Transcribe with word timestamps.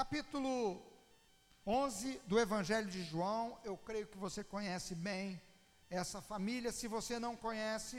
capítulo 0.00 0.82
11 1.66 2.20
do 2.30 2.36
Evangelho 2.40 2.88
de 2.88 3.02
João. 3.02 3.58
Eu 3.62 3.76
creio 3.76 4.06
que 4.06 4.16
você 4.16 4.42
conhece 4.42 4.94
bem 4.94 5.38
essa 5.90 6.22
família. 6.22 6.72
Se 6.72 6.86
você 6.88 7.18
não 7.18 7.34
conhece, 7.36 7.98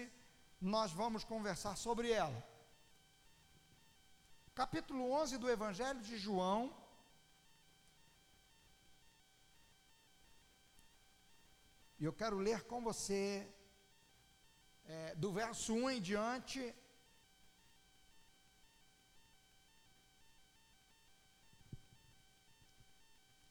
nós 0.59 0.91
vamos 0.91 1.23
conversar 1.23 1.75
sobre 1.75 2.07
ela. 2.11 2.39
Capítulo 4.55 5.11
11 5.11 5.37
do 5.37 5.47
Evangelho 5.57 6.01
de 6.09 6.17
João. 6.17 6.75
E 11.99 12.05
eu 12.09 12.13
quero 12.21 12.37
ler 12.47 12.63
com 12.63 12.81
você, 12.81 13.47
é, 14.85 15.13
do 15.23 15.31
verso 15.31 15.71
1 15.71 15.91
em 15.91 16.01
diante, 16.01 16.61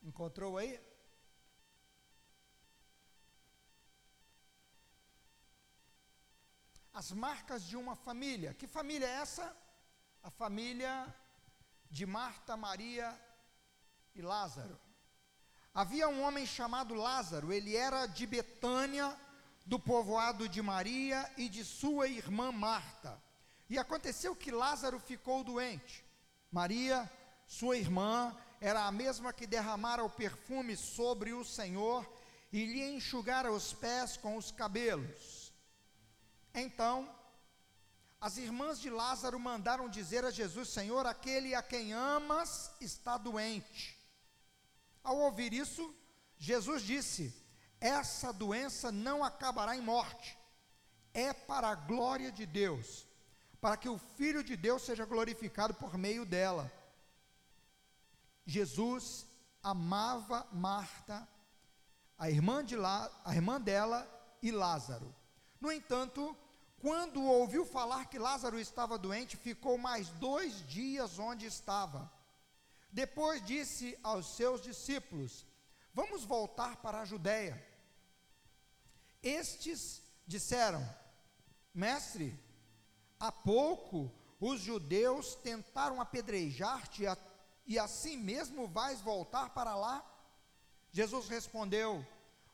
Encontrou 0.03 0.59
aí? 0.59 0.81
As 6.93 7.13
marcas 7.13 7.65
de 7.65 7.77
uma 7.77 7.95
família. 7.95 8.55
Que 8.55 8.67
família 8.67 9.07
é 9.07 9.21
essa? 9.23 9.57
A 10.23 10.31
família 10.31 11.15
de 11.91 12.07
Marta, 12.07 12.57
Maria 12.57 13.19
e 14.15 14.23
Lázaro. 14.23 14.79
Havia 15.73 16.09
um 16.09 16.23
homem 16.23 16.45
chamado 16.47 16.95
Lázaro, 16.95 17.53
ele 17.53 17.77
era 17.77 18.07
de 18.07 18.27
Betânia, 18.27 19.17
do 19.65 19.79
povoado 19.79 20.49
de 20.49 20.61
Maria 20.61 21.31
e 21.37 21.49
de 21.49 21.65
sua 21.65 22.09
irmã 22.09 22.51
Marta. 22.51 23.23
E 23.69 23.79
aconteceu 23.79 24.35
que 24.35 24.51
Lázaro 24.51 24.99
ficou 24.99 25.45
doente. 25.45 26.05
Maria, 26.51 27.09
sua 27.47 27.77
irmã, 27.77 28.37
era 28.61 28.85
a 28.85 28.93
mesma 28.93 29.33
que 29.33 29.47
derramara 29.47 30.05
o 30.05 30.11
perfume 30.11 30.77
sobre 30.77 31.33
o 31.33 31.45
Senhor 31.45 32.07
e 32.53 32.67
lhe 32.67 32.83
enxugara 32.91 33.51
os 33.51 33.73
pés 33.73 34.17
com 34.17 34.37
os 34.37 34.51
cabelos. 34.51 35.53
Então, 36.53 37.09
as 38.21 38.37
irmãs 38.37 38.79
de 38.79 38.91
Lázaro 38.91 39.41
mandaram 39.41 39.89
dizer 39.89 40.25
a 40.27 40.31
Jesus: 40.31 40.69
Senhor, 40.69 41.07
aquele 41.07 41.55
a 41.55 41.63
quem 41.63 41.95
amas 41.95 42.71
está 42.81 43.17
doente. 43.17 43.99
Ao 45.03 45.17
ouvir 45.17 45.55
isso, 45.55 45.95
Jesus 46.37 46.83
disse: 46.83 47.35
Essa 47.81 48.31
doença 48.31 48.93
não 48.93 49.25
acabará 49.25 49.75
em 49.75 49.81
morte, 49.81 50.37
é 51.15 51.33
para 51.33 51.69
a 51.69 51.75
glória 51.75 52.31
de 52.31 52.45
Deus, 52.45 53.07
para 53.59 53.79
que 53.79 53.89
o 53.89 53.97
Filho 54.19 54.45
de 54.45 54.55
Deus 54.55 54.83
seja 54.83 55.07
glorificado 55.07 55.73
por 55.73 55.97
meio 55.97 56.27
dela. 56.27 56.71
Jesus 58.47 59.27
amava 59.63 60.47
Marta, 60.53 61.29
a 62.19 62.31
irmã, 62.31 62.65
de 62.65 62.77
lá, 62.77 63.11
a 63.25 63.35
irmã 63.35 63.61
dela 63.61 64.09
e 64.43 64.51
Lázaro. 64.51 65.15
No 65.61 65.71
entanto, 65.71 66.37
quando 66.79 67.23
ouviu 67.23 67.65
falar 67.65 68.07
que 68.07 68.19
Lázaro 68.19 68.59
estava 68.59 68.97
doente, 68.97 69.37
ficou 69.37 69.77
mais 69.77 70.09
dois 70.11 70.67
dias 70.67 71.19
onde 71.19 71.47
estava. 71.47 72.11
Depois 72.91 73.45
disse 73.45 73.99
aos 74.03 74.35
seus 74.35 74.61
discípulos: 74.61 75.47
Vamos 75.93 76.25
voltar 76.25 76.77
para 76.77 77.01
a 77.01 77.05
Judéia. 77.05 77.63
Estes 79.23 80.03
disseram: 80.27 80.83
Mestre, 81.75 82.39
há 83.19 83.31
pouco 83.31 84.11
os 84.41 84.61
judeus 84.61 85.35
tentaram 85.35 86.01
apedrejar-te 86.01 87.07
e 87.71 87.79
assim 87.79 88.17
mesmo 88.17 88.67
vais 88.67 89.01
voltar 89.01 89.51
para 89.51 89.77
lá? 89.77 90.05
Jesus 90.91 91.29
respondeu: 91.29 92.05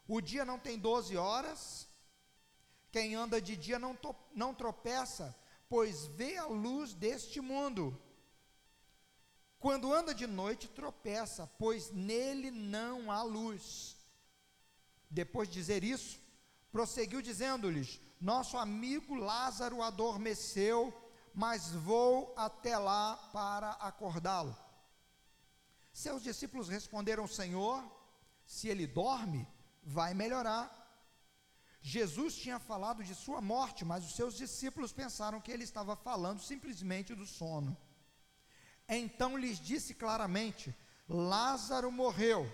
O 0.06 0.20
dia 0.20 0.44
não 0.44 0.58
tem 0.58 0.78
doze 0.78 1.16
horas, 1.16 1.88
quem 2.92 3.14
anda 3.14 3.40
de 3.40 3.56
dia 3.56 3.78
não, 3.78 3.96
to, 3.96 4.14
não 4.34 4.52
tropeça, 4.52 5.34
pois 5.70 6.04
vê 6.08 6.36
a 6.36 6.44
luz 6.44 6.92
deste 6.92 7.40
mundo. 7.40 7.98
Quando 9.58 9.90
anda 9.90 10.14
de 10.14 10.26
noite, 10.26 10.68
tropeça, 10.68 11.50
pois 11.58 11.90
nele 11.90 12.50
não 12.50 13.10
há 13.10 13.22
luz. 13.22 13.96
Depois 15.08 15.48
de 15.48 15.54
dizer 15.54 15.82
isso, 15.82 16.20
prosseguiu 16.70 17.22
dizendo-lhes: 17.22 17.98
Nosso 18.20 18.58
amigo 18.58 19.14
Lázaro 19.14 19.80
adormeceu, 19.80 20.92
mas 21.32 21.70
vou 21.70 22.34
até 22.36 22.76
lá 22.76 23.16
para 23.32 23.70
acordá-lo. 23.70 24.65
Seus 26.04 26.22
discípulos 26.22 26.68
responderam: 26.68 27.26
Senhor, 27.26 27.82
se 28.44 28.68
ele 28.68 28.86
dorme, 28.86 29.48
vai 29.82 30.12
melhorar. 30.12 30.66
Jesus 31.80 32.36
tinha 32.36 32.58
falado 32.58 33.02
de 33.02 33.14
sua 33.14 33.40
morte, 33.40 33.82
mas 33.82 34.04
os 34.04 34.14
seus 34.14 34.36
discípulos 34.36 34.92
pensaram 34.92 35.40
que 35.40 35.50
ele 35.50 35.64
estava 35.64 35.96
falando 35.96 36.42
simplesmente 36.42 37.14
do 37.14 37.24
sono. 37.24 37.74
Então 38.86 39.38
lhes 39.38 39.58
disse 39.58 39.94
claramente: 39.94 40.76
Lázaro 41.08 41.90
morreu, 41.90 42.44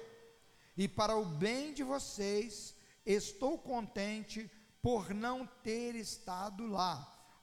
e 0.76 0.86
para 0.86 1.16
o 1.16 1.25
bem 1.25 1.75
de 1.75 1.82
vocês, 1.82 2.76
estou 3.04 3.58
contente 3.58 4.48
por 4.81 5.12
não 5.12 5.44
ter 5.64 5.97
estado 5.97 6.64
lá, 6.64 6.94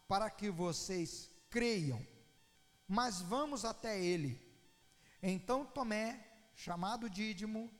para 0.07 0.29
que 0.29 0.49
vocês 0.49 1.29
creiam. 1.49 2.01
Mas 2.87 3.19
vamos 3.19 3.65
até 3.65 4.01
ele. 4.01 4.48
Então 5.21 5.65
Tomé, 5.65 6.25
chamado 6.55 7.09
Dídimo, 7.09 7.71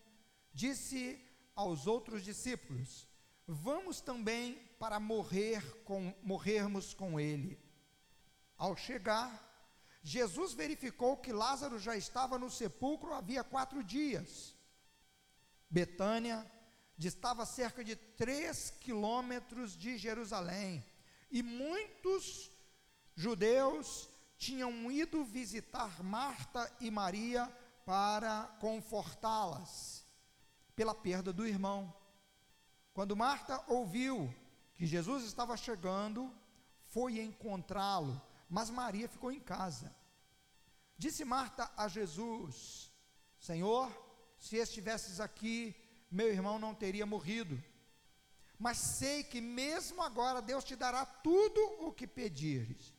disse 0.53 1.23
aos 1.55 1.87
outros 1.87 2.23
discípulos: 2.23 3.07
Vamos 3.47 4.01
também 4.01 4.55
para 4.77 4.99
morrer 4.99 5.83
com, 5.83 6.13
morrermos 6.21 6.93
com 6.93 7.19
ele. 7.19 7.59
Ao 8.57 8.75
chegar, 8.75 9.49
Jesus 10.01 10.53
verificou 10.53 11.17
que 11.17 11.31
Lázaro 11.31 11.79
já 11.79 11.95
estava 11.95 12.37
no 12.37 12.49
sepulcro 12.49 13.13
havia 13.13 13.43
quatro 13.43 13.83
dias. 13.83 14.55
Betânia 15.69 16.49
distava 16.97 17.45
cerca 17.45 17.83
de 17.83 17.95
três 17.95 18.69
quilômetros 18.69 19.77
de 19.77 19.97
Jerusalém, 19.97 20.85
e 21.31 21.41
muitos 21.41 22.51
judeus 23.15 24.09
tinham 24.39 24.89
ido 24.89 25.23
visitar 25.25 26.01
Marta 26.01 26.71
e 26.79 26.89
Maria 26.89 27.45
para 27.85 28.45
confortá-las 28.61 30.05
pela 30.77 30.95
perda 30.95 31.33
do 31.33 31.45
irmão. 31.45 31.93
Quando 32.93 33.17
Marta 33.17 33.61
ouviu 33.67 34.33
que 34.75 34.87
Jesus 34.87 35.25
estava 35.25 35.57
chegando, 35.57 36.33
foi 36.87 37.19
encontrá-lo, 37.19 38.19
mas 38.49 38.69
Maria 38.69 39.09
ficou 39.09 39.29
em 39.29 39.41
casa. 39.41 39.93
Disse 40.97 41.25
Marta 41.25 41.69
a 41.75 41.89
Jesus: 41.89 42.89
Senhor, 43.37 43.91
se 44.37 44.55
estivesses 44.55 45.19
aqui, 45.19 45.75
meu 46.09 46.29
irmão 46.31 46.57
não 46.57 46.73
teria 46.73 47.05
morrido. 47.05 47.61
Mas 48.57 48.77
sei 48.77 49.21
que 49.21 49.41
mesmo 49.41 50.01
agora 50.01 50.41
Deus 50.41 50.63
te 50.63 50.77
dará 50.77 51.05
tudo 51.05 51.59
o 51.85 51.91
que 51.91 52.07
pedires. 52.07 52.98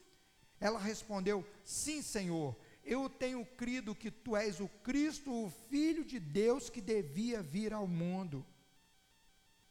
Ela 0.61 0.79
respondeu: 0.79 1.45
Sim, 1.65 2.01
Senhor, 2.03 2.55
eu 2.85 3.09
tenho 3.09 3.43
crido 3.61 3.95
que 3.95 4.11
tu 4.11 4.35
és 4.35 4.59
o 4.59 4.69
Cristo, 4.83 5.33
o 5.33 5.49
Filho 5.49 6.05
de 6.05 6.19
Deus 6.19 6.69
que 6.69 6.79
devia 6.79 7.41
vir 7.41 7.73
ao 7.73 7.87
mundo. 7.87 8.45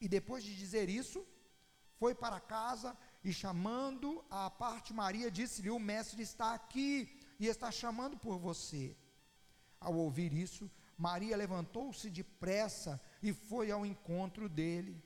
E 0.00 0.08
depois 0.08 0.42
de 0.42 0.54
dizer 0.54 0.88
isso, 0.88 1.24
foi 1.98 2.14
para 2.14 2.40
casa 2.40 2.96
e 3.22 3.32
chamando 3.32 4.24
a 4.28 4.50
parte 4.50 4.92
Maria, 4.92 5.30
disse-lhe: 5.30 5.70
O 5.70 5.78
mestre 5.78 6.22
está 6.22 6.54
aqui 6.54 7.20
e 7.38 7.46
está 7.46 7.70
chamando 7.70 8.16
por 8.16 8.36
você. 8.38 8.96
Ao 9.78 9.94
ouvir 9.94 10.32
isso, 10.32 10.68
Maria 10.98 11.36
levantou-se 11.36 12.10
depressa 12.10 13.00
e 13.22 13.32
foi 13.32 13.70
ao 13.70 13.86
encontro 13.86 14.48
dele. 14.48 15.02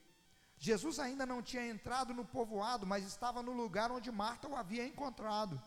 Jesus 0.57 0.99
ainda 0.99 1.25
não 1.25 1.41
tinha 1.41 1.67
entrado 1.67 2.13
no 2.13 2.25
povoado, 2.25 2.87
mas 2.87 3.05
estava 3.05 3.43
no 3.43 3.51
lugar 3.51 3.91
onde 3.91 4.11
Marta 4.11 4.47
o 4.47 4.55
havia 4.55 4.85
encontrado. 4.85 5.61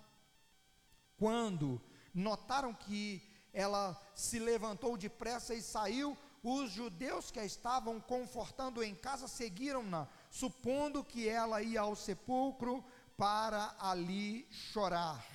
Quando 1.18 1.80
notaram 2.14 2.72
que 2.72 3.22
ela 3.52 4.00
se 4.14 4.38
levantou 4.38 4.96
depressa 4.96 5.54
e 5.54 5.62
saiu. 5.62 6.16
Os 6.42 6.70
judeus 6.70 7.30
que 7.32 7.40
a 7.40 7.44
estavam 7.44 8.00
confortando 8.00 8.82
em 8.82 8.94
casa 8.94 9.26
seguiram-na, 9.26 10.06
supondo 10.30 11.02
que 11.02 11.28
ela 11.28 11.60
ia 11.60 11.80
ao 11.80 11.96
sepulcro 11.96 12.84
para 13.16 13.74
ali 13.80 14.46
chorar. 14.50 15.26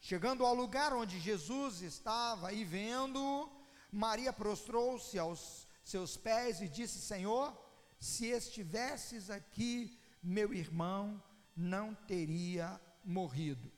Chegando 0.00 0.46
ao 0.46 0.54
lugar 0.54 0.92
onde 0.92 1.18
Jesus 1.18 1.82
estava 1.82 2.52
e 2.52 2.64
vendo, 2.64 3.50
Maria 3.90 4.32
prostrou-se 4.32 5.18
aos 5.18 5.66
seus 5.82 6.16
pés 6.16 6.60
e 6.60 6.68
disse: 6.68 7.00
Senhor, 7.00 7.52
se 7.98 8.26
estivesses 8.26 9.30
aqui, 9.30 9.98
meu 10.22 10.54
irmão 10.54 11.20
não 11.56 11.92
teria 11.94 12.80
morrido. 13.04 13.73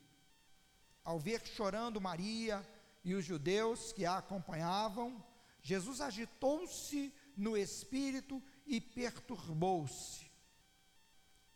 Ao 1.07 1.17
ver 1.17 1.41
chorando 1.47 2.01
Maria 2.01 2.67
e 3.01 3.13
os 3.13 3.23
judeus 3.23 3.93
que 3.93 4.05
a 4.05 4.17
acompanhavam, 4.17 5.23
Jesus 5.61 6.01
agitou-se 6.01 7.13
no 7.37 7.55
espírito 7.55 8.43
e 8.65 8.81
perturbou-se. 8.81 10.29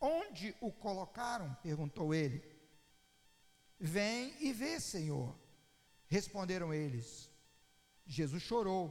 Onde 0.00 0.56
o 0.58 0.72
colocaram? 0.72 1.54
perguntou 1.62 2.14
ele. 2.14 2.42
Vem 3.78 4.34
e 4.40 4.54
vê, 4.54 4.80
Senhor. 4.80 5.38
Responderam 6.08 6.72
eles. 6.72 7.30
Jesus 8.06 8.42
chorou. 8.42 8.86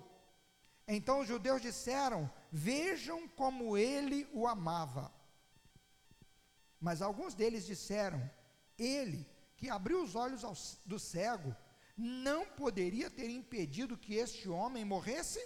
Então 0.88 1.22
os 1.22 1.28
judeus 1.28 1.60
disseram: 1.60 2.32
Vejam 2.52 3.28
como 3.30 3.76
ele 3.76 4.30
o 4.32 4.46
amava. 4.46 5.12
Mas 6.80 7.02
alguns 7.02 7.34
deles 7.34 7.66
disseram: 7.66 8.30
Ele, 8.78 9.28
que 9.62 9.70
abriu 9.70 10.04
os 10.04 10.16
olhos 10.16 10.44
ao, 10.44 10.56
do 10.88 10.98
cego, 10.98 11.56
não 11.96 12.48
poderia 12.48 13.12
ter 13.12 13.30
impedido 13.30 13.96
que 13.96 14.16
este 14.16 14.50
homem 14.50 14.84
morresse? 14.84 15.40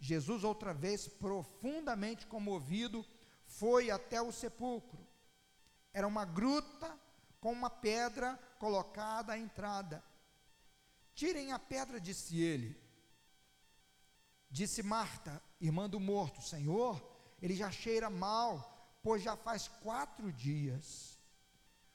Jesus, 0.00 0.42
outra 0.42 0.72
vez, 0.72 1.06
profundamente 1.06 2.26
comovido, 2.26 3.04
foi 3.44 3.90
até 3.90 4.22
o 4.22 4.32
sepulcro. 4.32 5.06
Era 5.92 6.08
uma 6.08 6.24
gruta 6.24 6.98
com 7.42 7.52
uma 7.52 7.68
pedra 7.68 8.38
colocada 8.58 9.34
à 9.34 9.38
entrada. 9.38 10.02
Tirem 11.14 11.52
a 11.52 11.58
pedra, 11.58 12.00
disse 12.00 12.40
ele. 12.40 12.74
Disse 14.50 14.82
Marta, 14.82 15.42
irmã 15.60 15.90
do 15.90 16.00
morto: 16.00 16.40
Senhor, 16.40 17.06
ele 17.42 17.54
já 17.54 17.70
cheira 17.70 18.08
mal, 18.08 18.98
pois 19.02 19.22
já 19.22 19.36
faz 19.36 19.68
quatro 19.68 20.32
dias. 20.32 21.20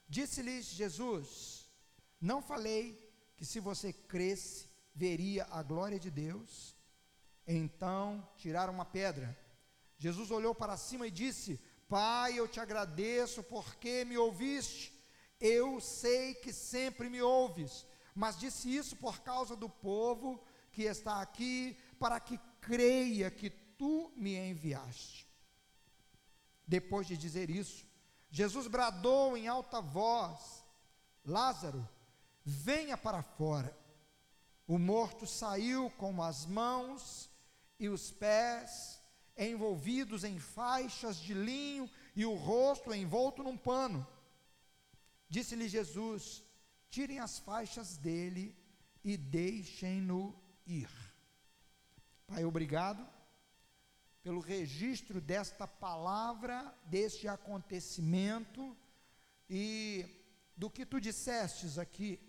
Disse-lhes 0.07 0.65
Jesus: 0.67 1.67
Não 2.19 2.41
falei 2.41 2.97
que 3.35 3.45
se 3.45 3.59
você 3.59 3.91
cresce, 3.91 4.67
veria 4.93 5.45
a 5.51 5.61
glória 5.61 5.99
de 5.99 6.09
Deus? 6.09 6.75
Então 7.45 8.27
tiraram 8.37 8.73
uma 8.73 8.85
pedra. 8.85 9.37
Jesus 9.97 10.31
olhou 10.31 10.53
para 10.53 10.77
cima 10.77 11.07
e 11.07 11.11
disse: 11.11 11.59
Pai, 11.87 12.37
eu 12.37 12.47
te 12.47 12.59
agradeço 12.59 13.41
porque 13.43 14.03
me 14.05 14.17
ouviste. 14.17 14.93
Eu 15.39 15.79
sei 15.79 16.33
que 16.33 16.51
sempre 16.51 17.09
me 17.09 17.21
ouves, 17.21 17.85
mas 18.15 18.39
disse 18.39 18.75
isso 18.75 18.95
por 18.95 19.21
causa 19.21 19.55
do 19.55 19.69
povo 19.69 20.43
que 20.71 20.83
está 20.83 21.21
aqui, 21.21 21.77
para 21.99 22.19
que 22.19 22.39
creia 22.59 23.29
que 23.29 23.49
tu 23.49 24.11
me 24.15 24.35
enviaste. 24.35 25.27
Depois 26.67 27.07
de 27.07 27.15
dizer 27.15 27.49
isso, 27.49 27.86
Jesus 28.37 28.67
bradou 28.67 29.35
em 29.35 29.47
alta 29.47 29.81
voz: 29.81 30.63
Lázaro, 31.25 31.89
venha 32.45 32.95
para 32.95 33.23
fora. 33.23 33.75
O 34.67 34.77
morto 34.77 35.25
saiu 35.25 35.89
com 35.97 36.21
as 36.21 36.45
mãos 36.45 37.31
e 37.79 37.89
os 37.89 38.11
pés 38.11 39.01
envolvidos 39.35 40.23
em 40.23 40.37
faixas 40.37 41.17
de 41.17 41.33
linho 41.33 41.89
e 42.15 42.25
o 42.27 42.35
rosto 42.35 42.93
envolto 42.93 43.41
num 43.41 43.57
pano. 43.57 44.05
Disse-lhe 45.27 45.67
Jesus: 45.67 46.43
Tirem 46.91 47.17
as 47.17 47.39
faixas 47.39 47.97
dele 47.97 48.55
e 49.03 49.17
deixem-no 49.17 50.39
ir. 50.63 50.91
Pai, 52.27 52.45
obrigado 52.45 53.16
pelo 54.27 54.41
registro 54.41 55.21
desta 55.21 55.65
palavra, 55.65 56.77
deste 56.83 57.29
acontecimento 57.29 58.75
e 59.49 60.05
do 60.53 60.69
que 60.69 60.85
tu 60.85 60.99
dissestes 60.99 61.77
aqui, 61.77 62.19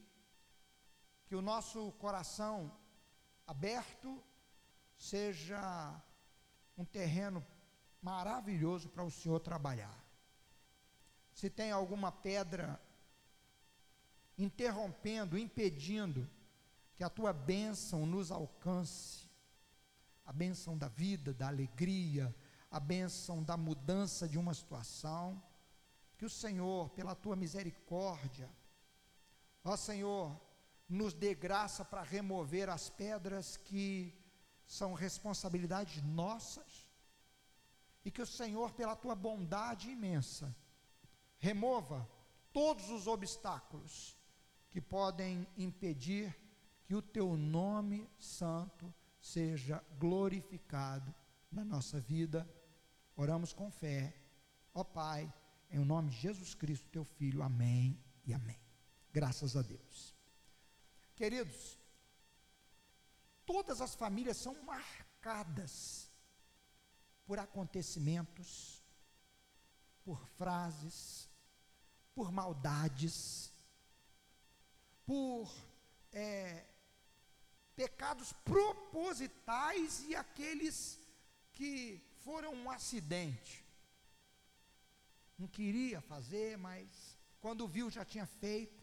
que 1.27 1.35
o 1.35 1.43
nosso 1.43 1.91
coração 1.99 2.73
aberto 3.45 4.23
seja 4.97 6.01
um 6.77 6.85
terreno 6.85 7.45
maravilhoso 8.01 8.89
para 8.89 9.03
o 9.03 9.11
Senhor 9.11 9.41
trabalhar. 9.41 9.99
Se 11.35 11.51
tem 11.51 11.73
alguma 11.73 12.13
pedra 12.13 12.81
interrompendo, 14.39 15.37
impedindo 15.37 16.31
que 16.95 17.03
a 17.03 17.11
tua 17.11 17.33
bênção 17.33 18.07
nos 18.07 18.31
alcance, 18.31 19.28
a 20.29 20.33
bênção 20.33 20.77
da 20.77 20.89
vida, 20.89 21.33
da 21.33 21.49
alegria, 21.49 22.37
a 22.71 22.79
bênção 22.79 23.43
da 23.43 23.57
mudança 23.57 24.29
de 24.29 24.37
uma 24.39 24.53
situação. 24.53 25.43
Que 26.19 26.27
o 26.27 26.29
Senhor, 26.29 26.91
pela 26.91 27.15
tua 27.15 27.35
misericórdia, 27.35 28.51
ó 29.65 29.75
Senhor, 29.75 30.39
nos 30.87 31.15
dê 31.15 31.35
graça 31.35 31.83
para 31.83 32.03
remover 32.03 32.69
as 32.69 32.91
pedras 32.91 33.57
que 33.57 34.15
são 34.67 34.93
responsabilidades 34.93 36.03
nossas. 36.03 36.87
E 38.05 38.11
que 38.11 38.21
o 38.21 38.27
Senhor, 38.27 38.73
pela 38.73 38.95
tua 38.95 39.15
bondade 39.15 39.89
imensa, 39.89 40.55
remova 41.39 42.07
todos 42.53 42.91
os 42.91 43.07
obstáculos 43.07 44.15
que 44.69 44.79
podem 44.79 45.49
impedir 45.57 46.39
que 46.85 46.95
o 46.95 47.01
teu 47.01 47.35
nome 47.35 48.07
santo 48.19 48.93
seja 49.29 49.85
glorificado 49.99 51.15
na 51.51 51.65
nossa 51.65 52.01
vida. 52.01 52.49
Oramos 53.17 53.53
com 53.53 53.71
fé. 53.71 54.15
Ó 54.73 54.83
Pai, 54.83 55.33
em 55.71 55.79
nome 55.85 56.11
de 56.11 56.17
Jesus 56.17 56.55
Cristo, 56.55 56.89
teu 56.91 57.05
Filho. 57.05 57.43
Amém 57.43 58.03
e 58.25 58.33
amém. 58.33 58.59
Graças 59.13 59.57
a 59.57 59.63
Deus. 59.63 60.15
Queridos, 61.15 61.79
todas 63.45 63.81
as 63.81 63.95
famílias 63.95 64.37
são 64.37 64.55
marcadas 64.63 66.11
por 67.27 67.39
acontecimentos, 67.39 68.83
por 70.05 70.27
frases, 70.29 71.29
por 72.15 72.33
maldades, 72.33 73.53
por 75.05 75.53
é, 76.13 76.65
pecados 77.79 78.33
propositais 78.45 80.05
e 80.09 80.17
aqueles 80.17 80.99
que 81.53 82.03
foram 82.25 82.53
um 82.53 82.69
acidente. 82.69 83.65
Não 85.39 85.47
queria 85.47 86.01
fazer, 86.01 86.59
mas 86.59 86.89
quando 87.41 87.69
viu 87.69 87.89
já 87.89 88.05
tinha 88.05 88.27
feito. 88.27 88.83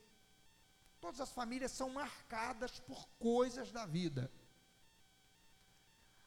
Todas 1.02 1.20
as 1.20 1.30
famílias 1.30 1.74
são 1.74 1.90
marcadas 1.90 2.80
por 2.80 3.06
coisas 3.20 3.70
da 3.70 3.86
vida. 3.86 4.32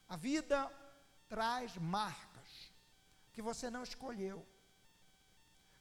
A 0.06 0.16
vida 0.16 0.70
traz 1.26 1.74
marcas 1.78 2.50
que 3.32 3.40
você 3.40 3.70
não 3.70 3.82
escolheu. 3.82 4.46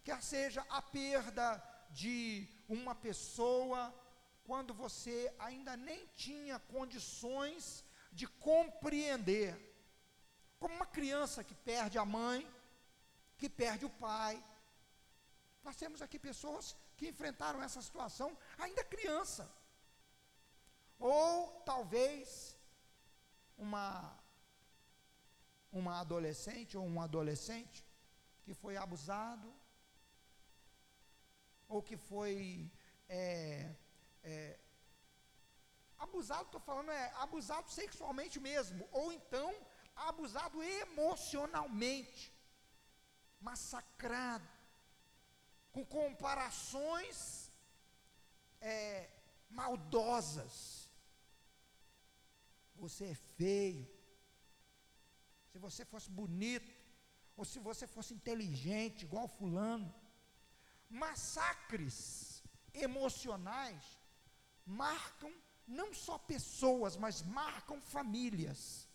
Quer 0.06 0.24
seja 0.24 0.66
a 0.70 0.82
perda 0.82 1.62
de 1.92 2.48
uma 2.70 2.96
pessoa 2.96 3.94
quando 4.48 4.74
você 4.74 5.16
ainda 5.48 5.74
nem 5.76 6.02
tinha 6.26 6.58
condições 6.76 7.84
de 8.20 8.26
compreender. 8.50 9.50
Como 10.58 10.74
uma 10.74 10.90
criança 10.98 11.44
que 11.44 11.56
perde 11.72 11.98
a 11.98 12.06
mãe, 12.06 12.40
que 13.40 13.50
perde 13.62 13.84
o 13.86 13.96
pai. 14.08 14.36
Nós 15.66 15.76
temos 15.76 16.02
aqui 16.02 16.18
pessoas 16.18 16.76
que 16.96 17.10
enfrentaram 17.10 17.62
essa 17.62 17.82
situação 17.88 18.30
ainda 18.58 18.92
criança. 18.96 19.44
Ou 20.98 21.62
talvez 21.72 22.56
uma 23.58 23.88
uma 25.80 26.00
adolescente 26.00 26.78
ou 26.78 26.86
um 26.94 27.00
adolescente 27.08 27.86
que 28.44 28.54
foi 28.62 28.78
abusado 28.78 29.54
ou 31.68 31.84
que 31.88 31.98
foi 31.98 32.72
é, 33.10 33.76
é, 34.32 34.60
abusado, 36.06 36.46
estou 36.48 36.62
falando, 36.70 36.92
é 36.92 37.06
abusado 37.26 37.70
sexualmente 37.80 38.38
mesmo, 38.40 38.88
ou 38.92 39.12
então 39.18 39.50
abusado 40.10 40.62
emocionalmente, 40.62 42.24
massacrado, 43.48 44.48
com 45.72 45.86
comparações 46.00 47.20
é, 48.60 49.10
maldosas. 49.50 50.56
Você 52.84 53.06
é 53.14 53.16
feio. 53.38 53.86
Se 55.52 55.58
você 55.66 55.84
fosse 55.86 56.10
bonito, 56.22 56.72
ou 57.38 57.46
se 57.46 57.60
você 57.60 57.86
fosse 57.88 58.14
inteligente, 58.14 59.06
igual 59.06 59.28
Fulano. 59.28 59.90
Massacres 60.90 62.44
emocionais 62.74 63.97
marcam 64.68 65.34
não 65.68 65.94
só 65.94 66.18
pessoas, 66.18 66.96
mas 66.96 67.22
marcam 67.22 67.82
famílias. 67.82 68.88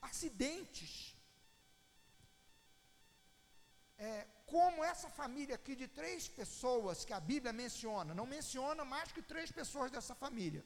Acidentes. 0.00 1.16
É, 3.98 4.26
como 4.46 4.82
essa 4.82 5.08
família 5.08 5.54
aqui 5.54 5.74
de 5.76 5.86
três 5.86 6.26
pessoas 6.26 7.04
que 7.04 7.12
a 7.12 7.20
Bíblia 7.20 7.52
menciona, 7.52 8.14
não 8.14 8.26
menciona 8.26 8.84
mais 8.84 9.12
que 9.12 9.22
três 9.22 9.50
pessoas 9.52 9.90
dessa 9.90 10.14
família. 10.14 10.64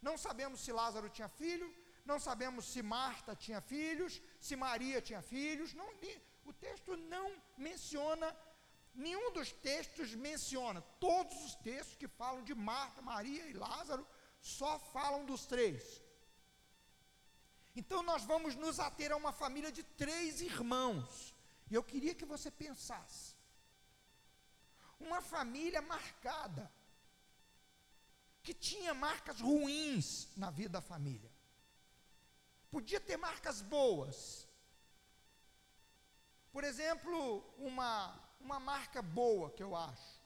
Não 0.00 0.16
sabemos 0.16 0.60
se 0.60 0.72
Lázaro 0.72 1.08
tinha 1.08 1.28
filho, 1.28 1.68
não 2.04 2.18
sabemos 2.18 2.64
se 2.72 2.82
Marta 2.82 3.36
tinha 3.36 3.60
filhos, 3.60 4.22
se 4.40 4.56
Maria 4.56 5.02
tinha 5.02 5.20
filhos. 5.20 5.74
Não, 5.74 5.88
o 6.44 6.52
texto 6.52 6.96
não 6.96 7.26
menciona 7.56 8.34
Nenhum 8.96 9.30
dos 9.32 9.52
textos 9.52 10.14
menciona. 10.14 10.80
Todos 10.98 11.36
os 11.44 11.54
textos 11.56 11.96
que 11.96 12.08
falam 12.08 12.42
de 12.42 12.54
Marta, 12.54 13.02
Maria 13.02 13.46
e 13.46 13.52
Lázaro 13.52 14.06
só 14.40 14.78
falam 14.78 15.26
dos 15.26 15.44
três. 15.44 16.02
Então 17.74 18.02
nós 18.02 18.24
vamos 18.24 18.54
nos 18.54 18.80
ater 18.80 19.12
a 19.12 19.16
uma 19.16 19.32
família 19.32 19.70
de 19.70 19.82
três 19.82 20.40
irmãos. 20.40 21.34
E 21.70 21.74
eu 21.74 21.84
queria 21.84 22.14
que 22.14 22.24
você 22.24 22.50
pensasse. 22.50 23.34
Uma 24.98 25.20
família 25.20 25.82
marcada, 25.82 26.72
que 28.42 28.54
tinha 28.54 28.94
marcas 28.94 29.40
ruins 29.40 30.28
na 30.38 30.50
vida 30.50 30.70
da 30.70 30.80
família. 30.80 31.30
Podia 32.70 32.98
ter 32.98 33.18
marcas 33.18 33.60
boas. 33.60 34.48
Por 36.50 36.64
exemplo, 36.64 37.44
uma 37.58 38.25
uma 38.46 38.60
marca 38.60 39.02
boa 39.02 39.50
que 39.50 39.62
eu 39.62 39.74
acho 39.74 40.20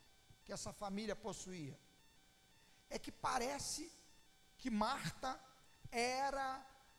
que 0.44 0.52
essa 0.52 0.72
família 0.74 1.16
possuía 1.16 1.76
é 2.90 2.98
que 2.98 3.10
parece 3.10 3.90
que 4.58 4.68
Marta 4.68 5.40
era 5.90 6.48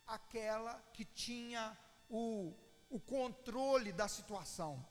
aquela 0.08 0.74
que 0.94 1.06
tinha 1.06 1.78
o, 2.10 2.56
o 2.90 3.00
controle 3.00 3.92
da 3.92 4.08
situação, 4.08 4.84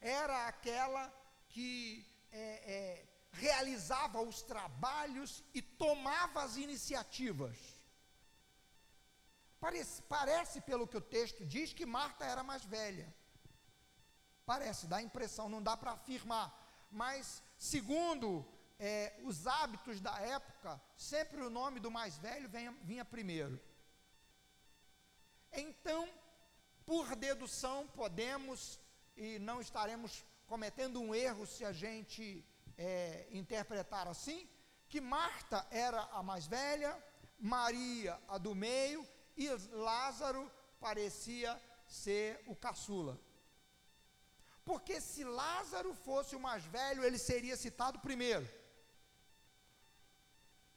era 0.00 0.46
aquela 0.46 1.12
que 1.48 2.06
é, 2.30 2.44
é, 2.76 3.06
realizava 3.32 4.22
os 4.22 4.42
trabalhos 4.42 5.42
e 5.52 5.60
tomava 5.60 6.44
as 6.44 6.56
iniciativas. 6.56 7.58
Parece, 9.58 10.02
parece, 10.02 10.60
pelo 10.60 10.86
que 10.86 10.96
o 10.96 11.00
texto 11.16 11.44
diz, 11.44 11.72
que 11.72 11.84
Marta 11.84 12.24
era 12.24 12.44
mais 12.44 12.64
velha. 12.64 13.12
Parece, 14.46 14.86
dá 14.86 15.00
impressão, 15.00 15.48
não 15.48 15.62
dá 15.62 15.76
para 15.76 15.92
afirmar. 15.92 16.52
Mas, 16.90 17.42
segundo 17.58 18.46
é, 18.78 19.14
os 19.22 19.46
hábitos 19.46 20.00
da 20.00 20.18
época, 20.20 20.80
sempre 20.96 21.40
o 21.40 21.50
nome 21.50 21.80
do 21.80 21.90
mais 21.90 22.16
velho 22.18 22.48
vinha, 22.48 22.72
vinha 22.82 23.04
primeiro. 23.04 23.60
Então, 25.52 26.08
por 26.84 27.14
dedução, 27.16 27.86
podemos 27.88 28.78
e 29.16 29.38
não 29.38 29.60
estaremos 29.60 30.24
cometendo 30.46 31.00
um 31.00 31.14
erro 31.14 31.46
se 31.46 31.64
a 31.64 31.72
gente 31.72 32.44
é, 32.76 33.26
interpretar 33.30 34.06
assim, 34.08 34.48
que 34.88 35.00
Marta 35.00 35.66
era 35.70 36.02
a 36.12 36.22
mais 36.22 36.46
velha, 36.46 36.96
Maria 37.38 38.20
a 38.28 38.38
do 38.38 38.54
meio 38.54 39.06
e 39.36 39.48
Lázaro 39.72 40.50
parecia 40.80 41.60
ser 41.86 42.42
o 42.46 42.54
caçula. 42.54 43.18
Porque 44.64 45.00
se 45.00 45.24
Lázaro 45.24 45.94
fosse 45.94 46.34
o 46.34 46.40
mais 46.40 46.64
velho, 46.64 47.04
ele 47.04 47.18
seria 47.18 47.56
citado 47.56 47.98
primeiro. 47.98 48.48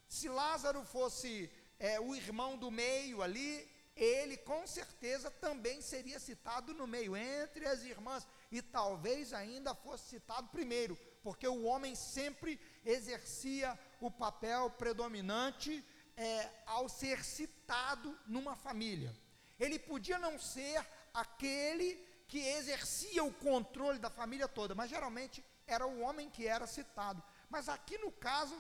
Se 0.08 0.28
Lázaro 0.30 0.84
fosse 0.84 1.50
é, 1.80 2.00
o 2.00 2.16
irmão 2.16 2.58
do 2.58 2.70
meio 2.70 3.22
ali, 3.22 3.70
ele 3.96 4.38
com 4.38 4.66
certeza 4.68 5.30
também 5.32 5.82
seria 5.82 6.20
citado 6.20 6.74
no 6.74 6.86
meio, 6.86 7.16
entre 7.16 7.66
as 7.66 7.82
irmãs, 7.82 8.28
e 8.52 8.62
talvez 8.62 9.34
ainda 9.34 9.74
fosse 9.74 10.10
citado 10.10 10.50
primeiro, 10.50 10.96
porque 11.24 11.48
o 11.48 11.64
homem 11.64 11.96
sempre 11.96 12.60
exercia 12.86 13.78
o 14.00 14.12
papel 14.12 14.70
predominante 14.72 15.84
é, 16.16 16.50
ao 16.66 16.88
ser 16.88 17.24
citado 17.24 18.18
numa 18.28 18.56
família. 18.56 19.16
Ele 19.60 19.80
podia 19.80 20.20
não 20.20 20.38
ser 20.40 20.86
aquele 21.14 22.06
que 22.28 22.40
exercia 22.40 23.24
o 23.24 23.34
controle 23.34 24.00
da 24.00 24.10
família 24.10 24.48
toda, 24.48 24.76
mas 24.76 24.90
geralmente 24.90 25.44
era 25.66 25.86
o 25.88 26.02
homem 26.02 26.30
que 26.30 26.48
era 26.48 26.68
citado. 26.68 27.24
Mas 27.50 27.70
aqui 27.70 27.98
no 27.98 28.12
caso, 28.12 28.56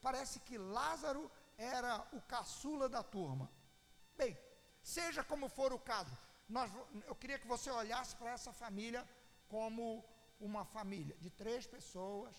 parece 0.00 0.40
que 0.40 0.58
Lázaro 0.58 1.30
era 1.56 2.06
o 2.12 2.20
caçula 2.22 2.88
da 2.88 3.02
turma. 3.02 3.50
Bem, 4.16 4.36
seja 4.82 5.22
como 5.22 5.48
for 5.48 5.72
o 5.72 5.78
caso, 5.78 6.16
nós, 6.48 6.70
eu 7.06 7.14
queria 7.14 7.38
que 7.38 7.46
você 7.46 7.70
olhasse 7.70 8.16
para 8.16 8.32
essa 8.32 8.52
família 8.52 9.08
como 9.48 10.04
uma 10.40 10.64
família 10.64 11.16
de 11.18 11.30
três 11.30 11.66
pessoas 11.66 12.34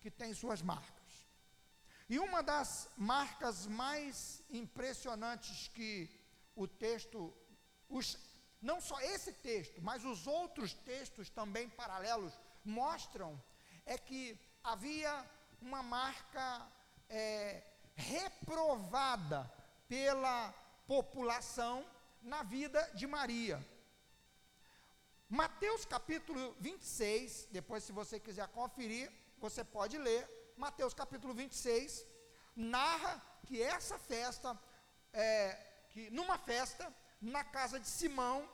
que 0.00 0.10
tem 0.10 0.34
suas 0.34 0.62
marcas. 0.62 1.10
E 2.08 2.18
uma 2.18 2.42
das 2.42 2.90
marcas 2.96 3.66
mais 3.66 4.42
impressionantes 4.50 5.68
que 5.68 6.10
o 6.54 6.66
texto, 6.66 7.32
os 7.88 8.18
não 8.60 8.80
só 8.80 9.00
esse 9.00 9.32
texto, 9.32 9.80
mas 9.82 10.04
os 10.04 10.26
outros 10.26 10.74
textos 10.74 11.30
também 11.30 11.68
paralelos 11.68 12.38
mostram 12.64 13.42
é 13.86 13.96
que 13.96 14.38
havia 14.62 15.24
uma 15.60 15.82
marca 15.82 16.66
é, 17.08 17.62
reprovada 17.94 19.50
pela 19.88 20.52
população 20.86 21.84
na 22.22 22.42
vida 22.42 22.80
de 22.94 23.06
Maria. 23.06 23.64
Mateus 25.28 25.84
capítulo 25.84 26.56
26, 26.58 27.48
depois 27.52 27.84
se 27.84 27.92
você 27.92 28.18
quiser 28.18 28.48
conferir, 28.48 29.10
você 29.38 29.62
pode 29.64 29.96
ler. 29.96 30.28
Mateus 30.56 30.92
capítulo 30.92 31.32
26 31.32 32.04
narra 32.54 33.22
que 33.46 33.62
essa 33.62 33.98
festa, 33.98 34.58
é, 35.12 35.56
que 35.90 36.10
numa 36.10 36.36
festa, 36.36 36.92
na 37.20 37.44
casa 37.44 37.78
de 37.78 37.88
Simão, 37.88 38.48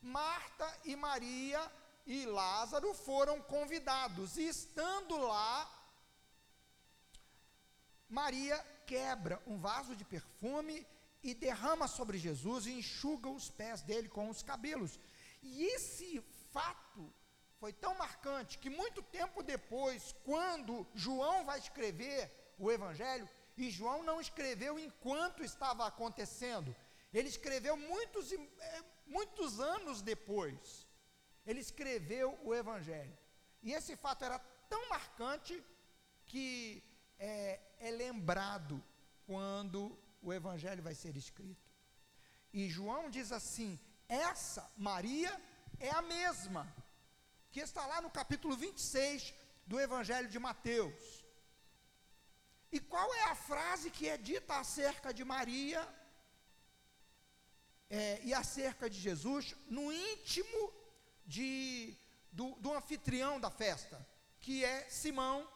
Marta 0.00 0.80
e 0.84 0.94
Maria 0.96 1.60
e 2.06 2.26
Lázaro 2.26 2.92
foram 2.92 3.40
convidados, 3.40 4.36
e 4.36 4.48
estando 4.48 5.16
lá, 5.16 5.70
Maria 8.08 8.58
quebra 8.86 9.40
um 9.46 9.56
vaso 9.56 9.96
de 9.96 10.04
perfume 10.04 10.86
e 11.22 11.32
derrama 11.34 11.86
sobre 11.86 12.18
Jesus 12.18 12.66
e 12.66 12.72
enxuga 12.72 13.28
os 13.28 13.48
pés 13.48 13.80
dele 13.80 14.08
com 14.08 14.28
os 14.28 14.42
cabelos. 14.42 14.98
E 15.42 15.64
esse 15.64 16.20
fato 16.52 17.12
foi 17.58 17.72
tão 17.72 17.94
marcante 17.94 18.58
que 18.58 18.68
muito 18.68 19.00
tempo 19.02 19.42
depois, 19.42 20.14
quando 20.24 20.86
João 20.94 21.44
vai 21.44 21.58
escrever 21.58 22.54
o 22.58 22.70
evangelho, 22.70 23.28
e 23.56 23.70
João 23.70 24.02
não 24.02 24.20
escreveu 24.20 24.78
enquanto 24.78 25.44
estava 25.44 25.86
acontecendo, 25.86 26.74
ele 27.12 27.28
escreveu 27.28 27.76
muitos, 27.76 28.32
é, 28.32 28.84
muitos 29.06 29.60
anos 29.60 30.00
depois. 30.00 30.86
Ele 31.44 31.60
escreveu 31.60 32.38
o 32.42 32.54
Evangelho. 32.54 33.16
E 33.62 33.72
esse 33.72 33.96
fato 33.96 34.24
era 34.24 34.38
tão 34.68 34.88
marcante 34.88 35.62
que 36.24 36.82
é, 37.18 37.60
é 37.78 37.90
lembrado 37.90 38.82
quando 39.26 39.98
o 40.22 40.32
Evangelho 40.32 40.82
vai 40.82 40.94
ser 40.94 41.16
escrito. 41.16 41.70
E 42.52 42.68
João 42.68 43.10
diz 43.10 43.32
assim: 43.32 43.78
essa 44.08 44.70
Maria 44.76 45.32
é 45.78 45.90
a 45.90 46.02
mesma, 46.02 46.72
que 47.50 47.60
está 47.60 47.84
lá 47.86 48.00
no 48.00 48.10
capítulo 48.10 48.56
26 48.56 49.34
do 49.66 49.80
Evangelho 49.80 50.28
de 50.28 50.38
Mateus. 50.38 51.24
E 52.70 52.80
qual 52.80 53.12
é 53.14 53.24
a 53.24 53.34
frase 53.34 53.90
que 53.90 54.08
é 54.08 54.16
dita 54.16 54.58
acerca 54.58 55.12
de 55.12 55.24
Maria 55.24 55.80
é, 57.92 58.18
e 58.24 58.32
acerca 58.32 58.88
de 58.88 58.98
Jesus 58.98 59.54
no 59.68 59.92
íntimo 59.92 60.72
de, 61.26 61.94
do, 62.32 62.54
do 62.54 62.72
anfitrião 62.72 63.38
da 63.38 63.50
festa, 63.50 64.08
que 64.40 64.64
é 64.64 64.88
Simão, 64.88 65.46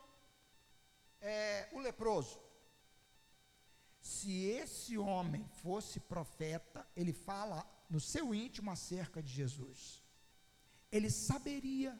é, 1.18 1.66
o 1.72 1.80
leproso. 1.80 2.38
Se 4.02 4.44
esse 4.44 4.98
homem 4.98 5.48
fosse 5.62 5.98
profeta, 5.98 6.86
ele 6.94 7.14
fala 7.14 7.66
no 7.88 7.98
seu 7.98 8.34
íntimo 8.34 8.70
acerca 8.70 9.22
de 9.22 9.32
Jesus. 9.32 10.04
Ele 10.92 11.10
saberia 11.10 11.98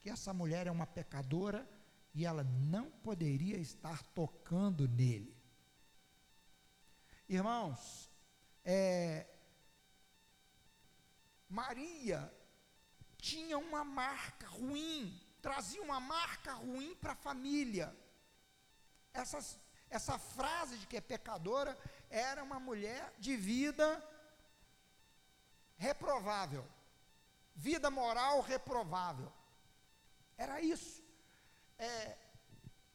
que 0.00 0.08
essa 0.08 0.32
mulher 0.32 0.68
é 0.68 0.70
uma 0.70 0.86
pecadora 0.86 1.68
e 2.14 2.24
ela 2.24 2.42
não 2.42 2.90
poderia 2.90 3.58
estar 3.58 4.02
tocando 4.14 4.88
nele. 4.88 5.36
Irmãos, 7.28 8.10
é, 8.64 9.29
Maria 11.50 12.32
tinha 13.18 13.58
uma 13.58 13.84
marca 13.84 14.46
ruim, 14.46 15.20
trazia 15.42 15.82
uma 15.82 15.98
marca 15.98 16.52
ruim 16.52 16.94
para 16.94 17.12
a 17.12 17.16
família. 17.16 17.94
Essas, 19.12 19.58
essa 19.90 20.16
frase 20.16 20.78
de 20.78 20.86
que 20.86 20.96
é 20.96 21.00
pecadora 21.00 21.76
era 22.08 22.42
uma 22.44 22.60
mulher 22.60 23.12
de 23.18 23.36
vida 23.36 24.02
reprovável, 25.76 26.64
vida 27.54 27.90
moral 27.90 28.40
reprovável. 28.40 29.32
Era 30.38 30.60
isso. 30.60 31.02
É, 31.78 32.16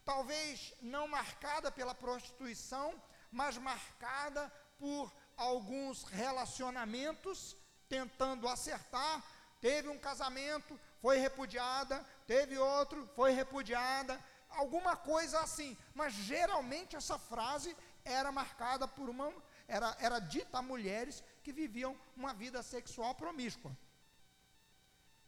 talvez 0.06 0.74
não 0.82 1.10
marcada 1.10 1.70
pela 1.70 1.94
prostituição, 1.94 3.02
mas 3.30 3.58
marcada 3.58 4.50
por 4.78 5.14
alguns 5.36 6.04
relacionamentos 6.04 7.58
tentando 7.88 8.48
acertar. 8.48 9.24
Teve 9.62 9.90
um 9.90 9.98
casamento, 9.98 10.80
foi 11.02 11.18
repudiada, 11.18 12.06
teve 12.28 12.58
outro, 12.58 13.08
foi 13.16 13.32
repudiada, 13.32 14.20
alguma 14.50 14.96
coisa 14.96 15.40
assim. 15.40 15.78
Mas 15.94 16.14
geralmente 16.14 16.96
essa 16.96 17.18
frase 17.18 17.76
era 18.04 18.32
marcada 18.32 18.88
por 18.88 19.10
uma, 19.10 19.34
era, 19.68 19.96
era 20.00 20.20
dita 20.20 20.60
a 20.60 20.62
mulheres 20.62 21.24
que 21.44 21.52
viviam 21.52 21.98
uma 22.16 22.34
vida 22.34 22.62
sexual 22.62 23.16
promíscua. 23.16 23.76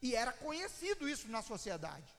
E 0.01 0.15
era 0.15 0.31
conhecido 0.31 1.09
isso 1.09 1.27
na 1.27 1.41
sociedade. 1.41 2.15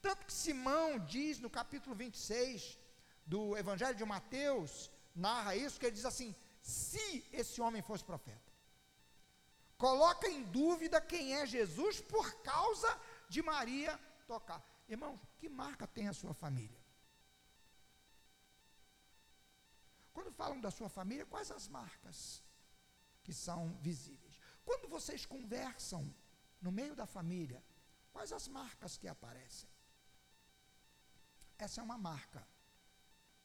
Tanto 0.00 0.26
que 0.26 0.32
Simão 0.32 0.98
diz 0.98 1.40
no 1.40 1.50
capítulo 1.50 1.94
26 1.96 2.78
do 3.26 3.56
Evangelho 3.56 3.94
de 3.94 4.04
Mateus, 4.04 4.90
narra 5.14 5.56
isso, 5.56 5.78
que 5.80 5.86
ele 5.86 5.96
diz 5.96 6.04
assim: 6.04 6.34
se 6.60 7.26
esse 7.32 7.60
homem 7.60 7.82
fosse 7.82 8.04
profeta, 8.04 8.52
coloca 9.76 10.28
em 10.28 10.42
dúvida 10.44 11.00
quem 11.00 11.34
é 11.34 11.46
Jesus 11.46 12.00
por 12.00 12.42
causa 12.42 13.00
de 13.28 13.42
Maria 13.42 13.98
tocar. 14.26 14.64
Irmãos, 14.88 15.20
que 15.38 15.48
marca 15.48 15.86
tem 15.86 16.08
a 16.08 16.12
sua 16.12 16.34
família? 16.34 16.82
Quando 20.12 20.32
falam 20.32 20.60
da 20.60 20.70
sua 20.70 20.88
família, 20.88 21.26
quais 21.26 21.50
as 21.50 21.68
marcas 21.68 22.42
que 23.22 23.32
são 23.32 23.76
visíveis? 23.80 24.38
Quando 24.64 24.88
vocês 24.88 25.26
conversam 25.26 26.14
no 26.60 26.70
meio 26.70 26.94
da 26.94 27.06
família, 27.06 27.62
quais 28.12 28.32
as 28.32 28.46
marcas 28.48 28.96
que 28.96 29.08
aparecem? 29.08 29.68
Essa 31.58 31.80
é 31.80 31.84
uma 31.84 31.98
marca 31.98 32.46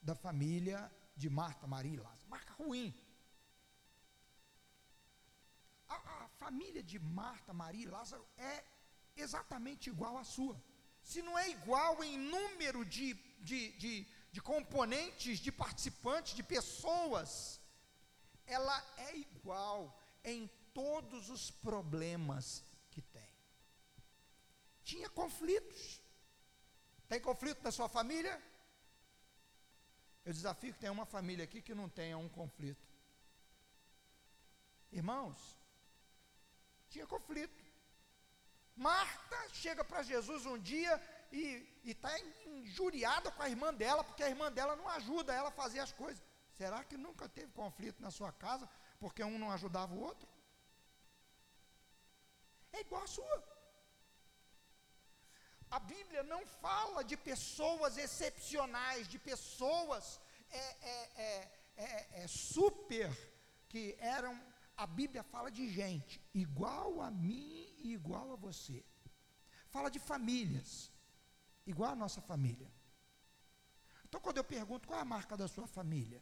da 0.02 0.16
família 0.16 0.92
de 1.16 1.30
Marta, 1.30 1.68
Maria 1.68 1.94
e 1.94 1.98
Lázaro. 1.98 2.30
Marca 2.30 2.54
ruim. 2.54 2.94
A, 5.90 5.96
a, 5.96 6.28
família 6.38 6.82
de 6.82 7.00
Marta, 7.00 7.54
Maria 7.54 7.84
e 7.84 7.90
Lázaro 7.90 8.26
é 8.38 8.64
exatamente 9.16 9.90
igual 9.90 10.18
à 10.18 10.24
sua. 10.24 10.62
Se 11.02 11.22
não 11.22 11.38
é 11.38 11.50
igual 11.50 12.04
em 12.04 12.18
número 12.18 12.86
de, 12.86 13.14
de, 13.40 13.72
de, 13.74 14.08
de 14.32 14.42
componentes, 14.42 15.40
de 15.40 15.52
participantes, 15.52 16.36
de 16.36 16.44
pessoas, 16.44 17.60
ela 18.46 18.78
é 18.98 19.18
igual 19.18 19.98
em 20.24 20.48
todos 20.74 21.30
os 21.30 21.50
problemas 21.50 22.64
que 22.92 23.02
tem. 23.02 23.34
Tinha 24.84 25.10
conflitos. 25.10 26.02
Tem 27.08 27.20
conflito 27.20 27.64
na 27.64 27.72
sua 27.72 27.90
família? 27.90 28.42
Eu 30.24 30.34
desafio 30.34 30.74
que 30.74 30.80
tenha 30.80 30.92
uma 30.92 31.06
família 31.06 31.44
aqui 31.44 31.62
que 31.62 31.74
não 31.74 31.90
tenha 31.90 32.18
um 32.18 32.30
conflito. 32.30 32.88
Irmãos, 34.92 35.59
tinha 36.90 37.08
conflito. 37.08 37.64
Marta 38.76 39.38
chega 39.50 39.84
para 39.84 40.04
Jesus 40.04 40.46
um 40.46 40.58
dia 40.58 40.94
e 41.32 41.68
está 41.84 42.12
injuriada 42.46 43.32
com 43.32 43.44
a 43.44 43.50
irmã 43.50 43.74
dela, 43.74 44.04
porque 44.04 44.24
a 44.24 44.30
irmã 44.30 44.52
dela 44.52 44.76
não 44.76 44.88
ajuda 44.90 45.34
ela 45.34 45.50
a 45.50 45.60
fazer 45.64 45.80
as 45.80 45.92
coisas. 45.92 46.24
Será 46.52 46.84
que 46.84 46.98
nunca 46.98 47.28
teve 47.30 47.52
conflito 47.52 48.02
na 48.02 48.12
sua 48.12 48.32
casa, 48.32 48.70
porque 49.00 49.24
um 49.24 49.38
não 49.38 49.52
ajudava 49.52 49.94
o 49.94 50.02
outro? 50.02 50.28
É 52.74 52.82
igual 52.82 53.04
a 53.04 53.08
sua. 53.08 53.44
A 55.72 55.80
Bíblia 55.80 56.24
não 56.24 56.46
fala 56.48 57.04
de 57.04 57.16
pessoas 57.16 57.98
excepcionais, 57.98 59.08
de 59.08 59.20
pessoas 59.20 60.20
é, 60.50 60.58
é, 60.58 61.12
é, 61.16 61.52
é, 61.78 62.24
é 62.24 62.28
super 62.28 63.10
que 63.68 63.96
eram. 64.00 64.34
A 64.84 64.88
Bíblia 64.88 65.24
fala 65.24 65.50
de 65.52 65.66
gente 65.70 66.22
igual 66.34 67.02
a 67.02 67.12
mim 67.12 67.76
e 67.80 67.92
igual 67.94 68.32
a 68.32 68.38
você. 68.38 68.78
Fala 69.70 69.90
de 69.92 70.00
famílias, 70.00 70.90
igual 71.68 71.92
a 71.92 72.02
nossa 72.04 72.22
família. 72.22 72.72
Então, 74.06 74.22
quando 74.22 74.38
eu 74.38 74.44
pergunto 74.44 74.88
qual 74.88 75.00
é 75.00 75.02
a 75.02 75.14
marca 75.16 75.36
da 75.36 75.50
sua 75.50 75.68
família, 75.68 76.22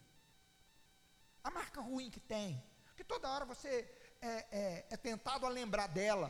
a 1.43 1.51
marca 1.51 1.81
ruim 1.81 2.09
que 2.09 2.19
tem, 2.19 2.61
que 2.95 3.03
toda 3.03 3.29
hora 3.29 3.45
você 3.45 3.69
é, 4.19 4.31
é, 4.61 4.87
é 4.89 4.97
tentado 4.97 5.45
a 5.45 5.49
lembrar 5.49 5.87
dela. 5.87 6.29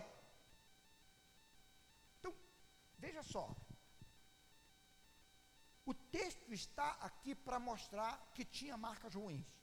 Veja 2.99 3.23
só. 3.23 3.55
O 5.85 5.93
texto 5.93 6.51
está 6.51 6.89
aqui 7.09 7.33
para 7.33 7.57
mostrar 7.57 8.31
que 8.33 8.43
tinha 8.43 8.75
marcas 8.75 9.13
ruins. 9.15 9.56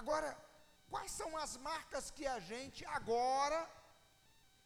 Agora, 0.00 0.30
quais 0.92 1.10
são 1.20 1.30
as 1.44 1.52
marcas 1.68 2.04
que 2.16 2.26
a 2.26 2.38
gente 2.50 2.82
agora 2.98 3.58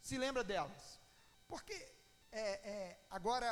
se 0.08 0.16
lembra 0.24 0.42
delas? 0.50 0.84
Porque 1.48 1.74
é, 2.30 2.44
é, 2.74 2.98
agora, 3.10 3.48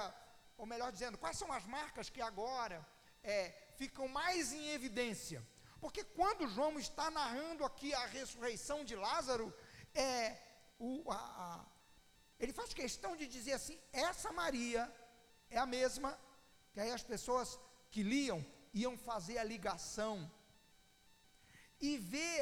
ou 0.57 0.65
melhor 0.73 0.91
dizendo, 0.93 1.19
quais 1.23 1.37
são 1.37 1.51
as 1.53 1.65
marcas 1.77 2.09
que 2.09 2.23
agora 2.31 2.79
é, 3.25 3.37
ficam 3.81 4.07
mais 4.07 4.53
em 4.53 4.69
evidência? 4.79 5.41
Porque 5.81 6.05
quando 6.19 6.47
João 6.55 6.79
está 6.79 7.11
narrando 7.11 7.65
aqui 7.65 7.93
a 7.93 8.07
ressurreição 8.07 8.85
de 8.85 8.95
Lázaro, 8.95 9.53
é, 9.93 10.39
o, 10.79 11.11
a, 11.11 11.67
ele 12.39 12.53
faz 12.53 12.73
questão 12.73 13.17
de 13.17 13.27
dizer 13.27 13.55
assim: 13.55 13.77
essa 13.93 14.31
Maria 14.31 14.83
é 15.51 15.59
a 15.59 15.67
mesma, 15.67 16.17
que 16.73 16.79
aí 16.79 16.93
as 16.93 17.03
pessoas 17.03 17.59
que 17.91 18.05
liam 18.05 18.41
iam 18.73 18.97
fazer 18.97 19.37
a 19.39 19.45
ligação 19.55 20.31
e 21.83 21.99
ver 21.99 22.41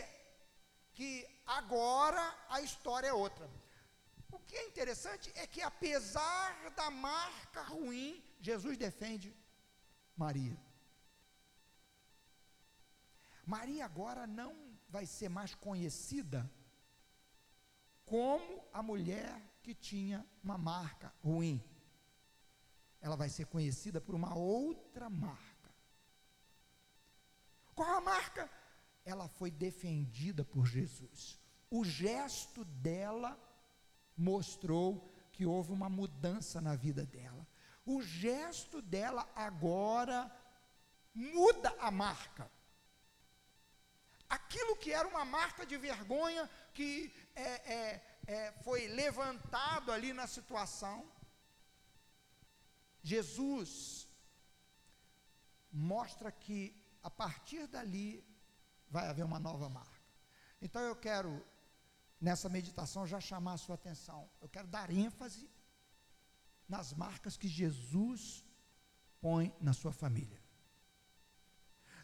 que 0.93 1.27
agora 1.47 2.23
a 2.51 2.61
história 2.61 3.09
é 3.09 3.13
outra. 3.13 3.51
O 4.31 4.39
que 4.39 4.55
é 4.55 4.69
interessante 4.69 5.33
é 5.35 5.47
que, 5.47 5.63
apesar 5.63 6.71
da 6.77 6.91
marca 6.91 7.63
ruim, 7.63 8.23
Jesus 8.39 8.77
defende 8.77 9.35
Maria. 10.15 10.57
Maria 13.47 13.85
agora 13.87 14.27
não 14.27 14.55
vai 14.89 15.07
ser 15.07 15.29
mais 15.29 15.55
conhecida 15.55 16.49
como 18.05 18.65
a 18.73 18.83
mulher 18.83 19.41
que 19.63 19.75
tinha 19.75 20.25
uma 20.45 20.59
marca 20.59 21.13
ruim. 21.25 21.65
Ela 23.01 23.17
vai 23.17 23.31
ser 23.31 23.47
conhecida 23.47 24.01
por 24.01 24.15
uma 24.15 24.35
outra 24.37 25.09
marca. 25.09 25.75
Qual 27.75 27.89
a 27.97 28.01
marca? 28.01 28.60
Ela 29.05 29.29
foi 29.29 29.51
defendida 29.51 30.45
por 30.45 30.67
Jesus. 30.67 31.39
O 31.71 31.85
gesto 31.85 32.65
dela 32.65 33.39
mostrou 34.17 35.09
que 35.33 35.47
houve 35.47 35.73
uma 35.73 35.89
mudança 35.89 36.61
na 36.61 36.77
vida 36.77 37.07
dela. 37.07 37.47
O 37.85 38.03
gesto 38.03 38.83
dela 38.83 39.29
agora 39.35 40.31
muda 41.15 41.75
a 41.81 41.91
marca. 41.91 42.51
Aquilo 44.29 44.77
que 44.77 44.93
era 44.93 45.09
uma 45.09 45.25
marca 45.25 45.67
de 45.67 45.77
vergonha, 45.77 46.49
que 46.73 47.13
é, 47.35 47.73
é, 47.73 48.03
é, 48.27 48.53
foi 48.63 48.87
levantado 48.87 49.91
ali 49.91 50.13
na 50.13 50.27
situação, 50.27 51.11
Jesus 53.03 54.09
mostra 55.73 56.31
que 56.31 56.77
a 57.03 57.11
partir 57.11 57.67
dali 57.67 58.25
vai 58.91 59.07
haver 59.09 59.25
uma 59.25 59.39
nova 59.39 59.69
marca. 59.69 60.01
Então 60.61 60.83
eu 60.83 60.97
quero, 60.97 61.45
nessa 62.21 62.49
meditação, 62.49 63.07
já 63.07 63.21
chamar 63.21 63.55
a 63.55 63.63
sua 63.65 63.77
atenção. 63.77 64.29
Eu 64.41 64.49
quero 64.49 64.67
dar 64.67 64.91
ênfase 64.91 65.49
nas 66.69 66.93
marcas 66.93 67.37
que 67.37 67.49
Jesus 67.49 68.45
põe 69.21 69.55
na 69.61 69.73
sua 69.73 69.93
família. 69.93 70.41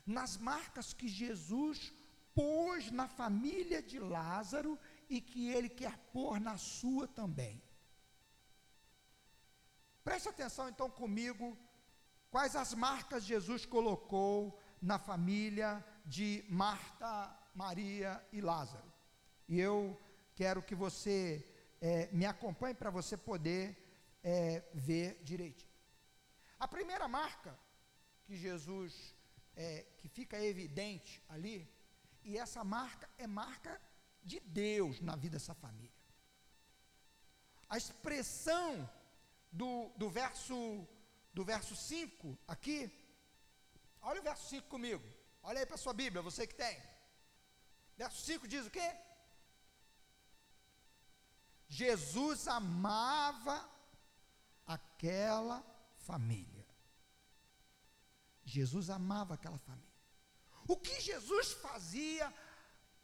Nas 0.05 0.37
marcas 0.37 0.92
que 0.92 1.09
Jesus 1.09 1.92
pôs 2.35 2.90
na 2.90 3.09
família 3.09 3.83
de 3.83 3.99
Lázaro 3.99 4.79
e 5.09 5.20
que 5.20 5.49
ele 5.49 5.68
quer 5.68 5.96
pôr 6.12 6.38
na 6.38 6.57
sua 6.57 7.09
também. 7.09 7.62
Preste 10.05 10.29
atenção 10.29 10.68
então 10.68 10.88
comigo, 10.88 11.59
quais 12.31 12.55
as 12.55 12.75
marcas 12.75 13.25
Jesus 13.25 13.66
colocou 13.66 14.61
na 14.81 14.99
família 14.99 15.85
de 16.07 16.45
Marta, 16.49 17.37
Maria 17.55 18.25
e 18.33 18.40
Lázaro. 18.40 18.90
E 19.49 19.59
eu 19.59 20.01
quero 20.35 20.62
que 20.62 20.75
você 20.75 21.45
é, 21.81 22.09
me 22.12 22.25
acompanhe 22.25 22.75
para 22.75 22.90
você 22.90 23.16
poder 23.16 23.77
é, 24.23 24.62
ver 24.73 25.21
direitinho. 25.25 25.71
A 26.59 26.69
primeira 26.69 27.07
marca 27.09 27.59
que 28.25 28.37
Jesus, 28.37 29.14
é, 29.55 29.85
que 29.99 30.09
fica 30.09 30.40
evidente 30.42 31.23
ali, 31.29 31.69
e 32.25 32.38
essa 32.38 32.64
marca 32.64 33.09
é 33.19 33.27
marca 33.27 33.81
de 34.23 34.40
Deus 34.40 35.01
na 35.01 35.14
vida 35.16 35.37
dessa 35.37 35.55
família. 35.55 35.92
A 37.69 37.77
expressão 37.77 38.88
do, 39.53 39.90
do 39.97 40.09
verso 40.09 40.87
do 41.33 41.45
verso 41.45 41.77
5 41.77 42.38
aqui, 42.49 42.90
olha 44.01 44.21
o 44.21 44.25
verso 44.25 44.49
5 44.49 44.69
comigo, 44.69 45.05
olha 45.48 45.61
aí 45.61 45.66
para 45.70 45.82
sua 45.85 45.94
Bíblia, 46.02 46.26
você 46.28 46.46
que 46.46 46.54
tem. 46.54 46.76
Verso 47.96 48.20
5 48.30 48.48
diz 48.52 48.66
o 48.66 48.70
quê? 48.70 48.88
Jesus 51.68 52.46
amava 52.48 53.56
aquela 54.66 55.59
família. 56.09 56.66
Jesus 58.44 58.90
amava 58.90 59.35
aquela 59.35 59.59
família. 59.59 59.96
O 60.68 60.76
que 60.76 61.00
Jesus 61.00 61.52
fazia 61.66 62.26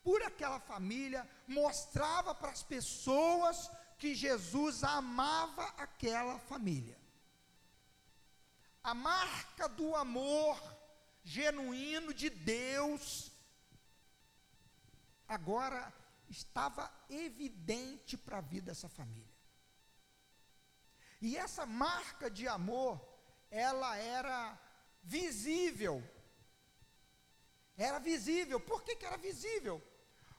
por 0.03 0.21
aquela 0.23 0.59
família 0.59 1.29
mostrava 1.47 2.35
para 2.35 2.51
as 2.51 2.63
pessoas 2.75 3.71
que 3.99 4.15
Jesus 4.15 4.83
amava 4.83 5.65
aquela 5.87 6.39
família. 6.41 6.99
A 8.83 8.95
marca 8.95 9.69
do 9.69 9.95
amor 9.95 10.61
genuíno 11.23 12.13
de 12.13 12.31
Deus 12.31 13.31
agora 15.29 15.93
estava 16.29 16.93
evidente 17.09 18.17
para 18.17 18.39
a 18.39 18.41
vida 18.41 18.67
dessa 18.67 18.89
família. 18.89 19.33
E 21.21 21.37
essa 21.37 21.65
marca 21.65 22.31
de 22.31 22.49
amor, 22.49 23.01
ela 23.51 23.97
era 23.97 24.59
visível. 25.03 26.03
Era 27.77 27.99
visível. 27.99 28.59
Por 28.59 28.83
que, 28.83 28.97
que 28.97 29.07
era 29.07 29.17
visível? 29.17 29.83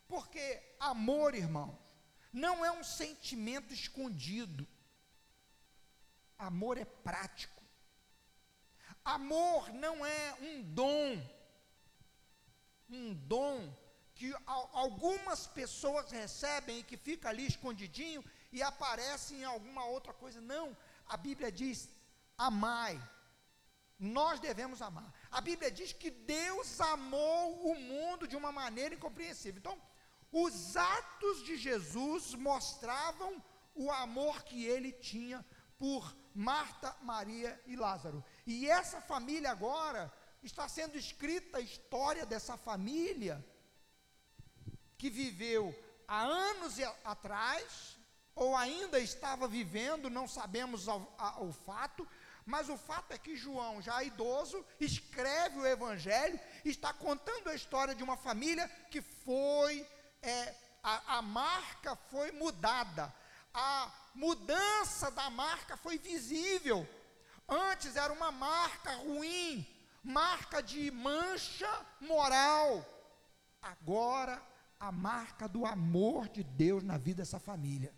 Porque 0.08 0.76
amor, 0.80 1.34
irmãos, 1.34 1.80
não 2.32 2.66
é 2.66 2.72
um 2.72 2.84
sentimento 2.84 3.74
escondido. 3.74 4.68
Amor 6.38 6.78
é 6.78 6.86
prático. 6.86 7.63
Amor 9.04 9.72
não 9.74 10.06
é 10.06 10.36
um 10.42 10.62
dom. 10.62 11.22
Um 12.90 13.14
dom 13.14 13.74
que 14.16 14.34
algumas 14.74 15.48
pessoas 15.48 16.12
recebem 16.12 16.80
e 16.80 16.84
que 16.84 16.96
fica 16.96 17.30
ali 17.30 17.46
escondidinho 17.46 18.24
e 18.52 18.62
aparece 18.62 19.36
em 19.36 19.44
alguma 19.44 19.86
outra 19.86 20.14
coisa. 20.14 20.40
Não, 20.40 20.78
a 21.08 21.18
Bíblia 21.18 21.52
diz: 21.52 21.90
amai. 22.38 23.02
Nós 24.00 24.40
devemos 24.40 24.82
amar. 24.82 25.14
A 25.32 25.40
Bíblia 25.40 25.72
diz 25.72 25.94
que 25.94 26.10
Deus 26.12 26.82
amou 26.82 27.72
o 27.72 27.76
mundo 27.76 28.28
de 28.28 28.36
uma 28.36 28.52
maneira 28.52 28.96
incompreensível. 28.96 29.60
Então, 29.60 29.82
os 30.32 30.76
atos 30.76 31.44
de 31.44 31.56
Jesus 31.56 32.34
mostravam 32.34 33.42
o 33.76 33.92
amor 33.92 34.44
que 34.44 34.66
ele 34.66 34.92
tinha 34.92 35.46
por 35.84 36.16
Marta, 36.34 36.96
Maria 37.02 37.62
e 37.68 37.76
Lázaro. 37.76 38.24
E 38.48 38.70
essa 38.70 39.02
família 39.02 39.52
agora 39.52 40.10
está 40.42 40.70
sendo 40.70 40.98
escrita 40.98 41.58
a 41.58 41.62
história 41.62 42.26
dessa 42.26 42.56
família 42.56 43.46
que 44.98 45.10
viveu 45.10 45.78
há 46.08 46.22
anos 46.22 46.76
atrás, 47.04 47.98
ou 48.34 48.56
ainda 48.56 48.98
estava 48.98 49.46
vivendo, 49.46 50.10
não 50.10 50.26
sabemos 50.26 50.88
o 50.88 51.52
fato, 51.52 52.08
mas 52.46 52.70
o 52.70 52.78
fato 52.78 53.12
é 53.12 53.18
que 53.18 53.36
João, 53.36 53.82
já 53.82 54.02
idoso, 54.02 54.66
escreve 54.80 55.60
o 55.60 55.68
Evangelho, 55.68 56.40
está 56.64 56.94
contando 56.94 57.50
a 57.50 57.56
história 57.56 57.94
de 57.94 58.06
uma 58.06 58.16
família 58.16 58.70
que 58.90 59.02
foi, 59.02 59.86
é, 60.22 60.56
a, 60.82 61.18
a 61.18 61.22
marca 61.22 61.94
foi 62.10 62.32
mudada, 62.32 63.14
a 63.54 63.92
mudança 64.14 65.10
da 65.12 65.30
marca 65.30 65.76
foi 65.78 65.98
visível. 65.98 66.88
Antes 67.48 67.96
era 67.96 68.12
uma 68.14 68.32
marca 68.32 68.96
ruim, 68.96 69.68
marca 70.04 70.62
de 70.62 70.90
mancha 70.92 71.86
moral. 72.00 72.86
Agora 73.62 74.42
a 74.80 74.92
marca 74.92 75.48
do 75.48 75.66
amor 75.66 76.28
de 76.28 76.44
Deus 76.44 76.84
na 76.84 76.98
vida 76.98 77.22
dessa 77.22 77.40
família. 77.40 77.94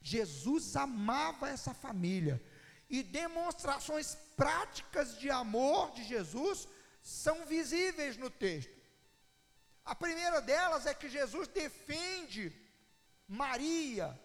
Jesus 0.00 0.76
amava 0.76 1.48
essa 1.48 1.74
família 1.74 2.42
e 2.88 3.02
demonstrações 3.02 4.16
práticas 4.36 5.18
de 5.18 5.30
amor 5.30 5.92
de 5.92 6.04
Jesus 6.04 6.66
são 7.02 7.46
visíveis 7.46 8.16
no 8.16 8.30
texto. 8.30 8.76
A 9.84 9.94
primeira 9.94 10.40
delas 10.40 10.86
é 10.86 10.94
que 10.94 11.08
Jesus 11.08 11.48
defende 11.48 12.52
Maria, 13.26 14.18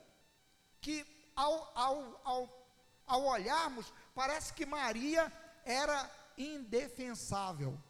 que 0.83 0.97
ao, 1.35 1.71
ao, 1.73 2.21
ao, 2.23 2.41
ao 3.07 3.23
olharmos, 3.23 3.91
parece 4.13 4.53
que 4.53 4.65
Maria 4.65 5.31
era 5.65 5.97
indefensável. 6.37 7.81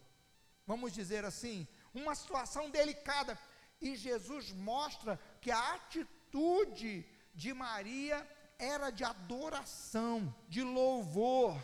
Vamos 0.65 0.93
dizer 0.93 1.25
assim, 1.25 1.67
uma 1.93 2.15
situação 2.15 2.69
delicada. 2.69 3.37
E 3.81 3.95
Jesus 3.95 4.51
mostra 4.51 5.19
que 5.41 5.51
a 5.51 5.73
atitude 5.73 7.05
de 7.33 7.53
Maria 7.53 8.17
era 8.57 8.89
de 8.89 9.03
adoração, 9.03 10.33
de 10.47 10.63
louvor. 10.63 11.61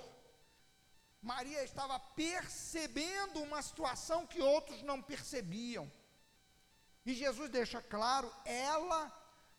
Maria 1.22 1.64
estava 1.64 2.00
percebendo 2.00 3.42
uma 3.42 3.62
situação 3.62 4.26
que 4.26 4.42
outros 4.42 4.82
não 4.84 5.02
percebiam. 5.02 5.90
E 7.06 7.14
Jesus 7.14 7.50
deixa 7.50 7.82
claro: 7.82 8.32
ela 8.46 9.02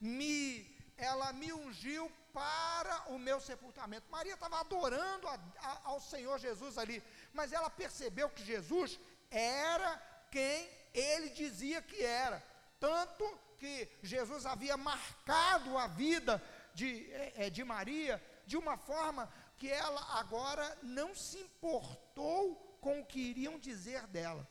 me, 0.01 0.77
ela 1.01 1.33
me 1.33 1.53
ungiu 1.53 2.11
para 2.33 3.11
o 3.13 3.19
meu 3.19 3.41
sepultamento. 3.41 4.11
Maria 4.11 4.35
estava 4.35 4.61
adorando 4.61 5.27
a, 5.27 5.35
a, 5.63 5.81
ao 5.85 6.01
Senhor 6.01 6.39
Jesus 6.39 6.79
ali, 6.79 7.03
mas 7.33 7.53
ela 7.53 7.71
percebeu 7.71 8.29
que 8.29 8.45
Jesus 8.45 9.01
era 9.31 9.97
quem 10.31 10.69
ele 10.95 11.31
dizia 11.31 11.81
que 11.83 12.05
era. 12.05 12.43
Tanto 12.79 13.25
que 13.59 13.89
Jesus 14.03 14.47
havia 14.47 14.77
marcado 14.77 15.77
a 15.77 15.87
vida 15.87 16.43
de, 16.75 17.11
é, 17.13 17.51
de 17.51 17.65
Maria 17.65 18.23
de 18.47 18.57
uma 18.57 18.77
forma 18.77 19.31
que 19.57 19.71
ela 19.71 20.19
agora 20.19 20.79
não 20.83 21.15
se 21.15 21.39
importou 21.39 22.55
com 22.81 23.01
o 23.01 23.07
que 23.07 23.21
iriam 23.21 23.59
dizer 23.59 24.07
dela. 24.07 24.49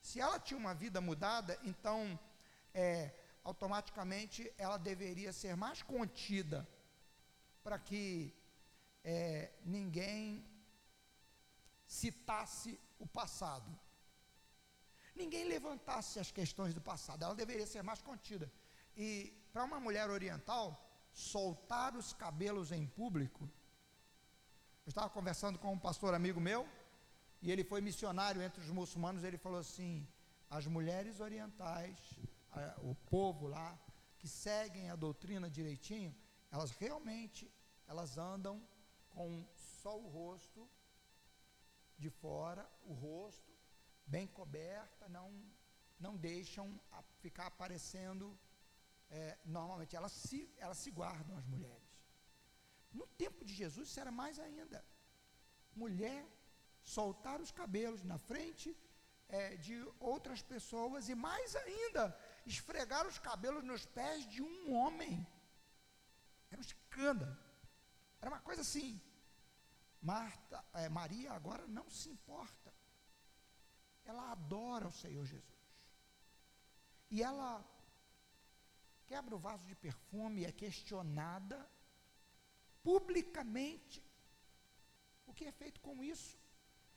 Se 0.00 0.20
ela 0.20 0.38
tinha 0.38 0.58
uma 0.58 0.74
vida 0.74 1.00
mudada, 1.00 1.58
então 1.62 2.18
é, 2.74 3.10
automaticamente 3.44 4.52
ela 4.56 4.76
deveria 4.76 5.32
ser 5.32 5.56
mais 5.56 5.82
contida 5.82 6.68
para 7.62 7.78
que 7.78 8.34
é, 9.04 9.52
ninguém 9.64 10.44
citasse 11.86 12.78
o 12.98 13.06
passado 13.06 13.78
ninguém 15.20 15.44
levantasse 15.44 16.18
as 16.18 16.30
questões 16.30 16.72
do 16.74 16.80
passado, 16.80 17.22
ela 17.24 17.34
deveria 17.34 17.66
ser 17.66 17.82
mais 17.82 18.00
contida. 18.00 18.50
E 18.96 19.32
para 19.52 19.64
uma 19.64 19.80
mulher 19.86 20.08
oriental, 20.18 20.64
soltar 21.12 21.96
os 21.96 22.12
cabelos 22.12 22.72
em 22.72 22.86
público. 22.86 23.42
Eu 24.86 24.90
estava 24.90 25.10
conversando 25.10 25.58
com 25.58 25.72
um 25.72 25.78
pastor 25.78 26.14
amigo 26.14 26.40
meu, 26.40 26.66
e 27.42 27.50
ele 27.50 27.64
foi 27.64 27.80
missionário 27.80 28.42
entre 28.42 28.60
os 28.62 28.70
muçulmanos, 28.70 29.24
ele 29.24 29.38
falou 29.38 29.60
assim: 29.66 30.06
as 30.48 30.66
mulheres 30.66 31.20
orientais, 31.20 31.98
o 32.78 32.94
povo 32.94 33.46
lá, 33.46 33.78
que 34.18 34.28
seguem 34.28 34.90
a 34.90 34.96
doutrina 34.96 35.48
direitinho, 35.48 36.14
elas 36.50 36.70
realmente, 36.72 37.50
elas 37.86 38.18
andam 38.18 38.62
com 39.10 39.46
só 39.54 39.98
o 39.98 40.08
rosto 40.08 40.68
de 41.98 42.10
fora, 42.10 42.68
o 42.82 42.92
rosto, 42.92 43.52
bem 44.06 44.26
coberta, 44.26 45.08
não, 45.08 45.30
não 45.98 46.16
deixam 46.16 46.80
ficar 47.20 47.46
aparecendo 47.46 48.38
é, 49.10 49.38
normalmente. 49.44 49.96
Elas 49.96 50.12
se, 50.12 50.52
elas 50.56 50.78
se 50.78 50.90
guardam, 50.90 51.36
as 51.36 51.46
mulheres. 51.46 51.90
No 52.92 53.06
tempo 53.06 53.44
de 53.44 53.54
Jesus, 53.54 53.88
isso 53.88 54.00
era 54.00 54.10
mais 54.10 54.38
ainda. 54.38 54.84
Mulher 55.74 56.26
soltar 56.82 57.40
os 57.40 57.50
cabelos 57.50 58.02
na 58.02 58.18
frente 58.18 58.76
é, 59.28 59.56
de 59.56 59.76
outras 59.98 60.42
pessoas 60.42 61.08
e 61.08 61.14
mais 61.14 61.54
ainda, 61.54 62.16
esfregar 62.46 63.06
os 63.06 63.18
cabelos 63.18 63.64
nos 63.64 63.84
pés 63.86 64.28
de 64.28 64.42
um 64.42 64.74
homem. 64.74 65.26
Era 66.50 66.60
um 66.60 66.64
escândalo. 66.64 67.36
Era 68.20 68.30
uma 68.30 68.40
coisa 68.40 68.62
assim. 68.62 69.00
Marta, 70.00 70.64
é, 70.72 70.88
Maria 70.88 71.32
agora 71.32 71.66
não 71.66 71.88
se 71.90 72.08
importa. 72.08 72.72
Ela 74.04 74.32
adora 74.32 74.88
o 74.88 74.92
Senhor 74.92 75.24
Jesus. 75.24 75.60
E 77.10 77.22
ela 77.22 77.64
quebra 79.06 79.34
o 79.34 79.38
vaso 79.38 79.66
de 79.66 79.74
perfume, 79.74 80.44
é 80.44 80.52
questionada 80.52 81.68
publicamente. 82.82 84.02
O 85.26 85.34
que 85.34 85.44
é 85.44 85.52
feito 85.52 85.80
com 85.80 86.02
isso? 86.02 86.38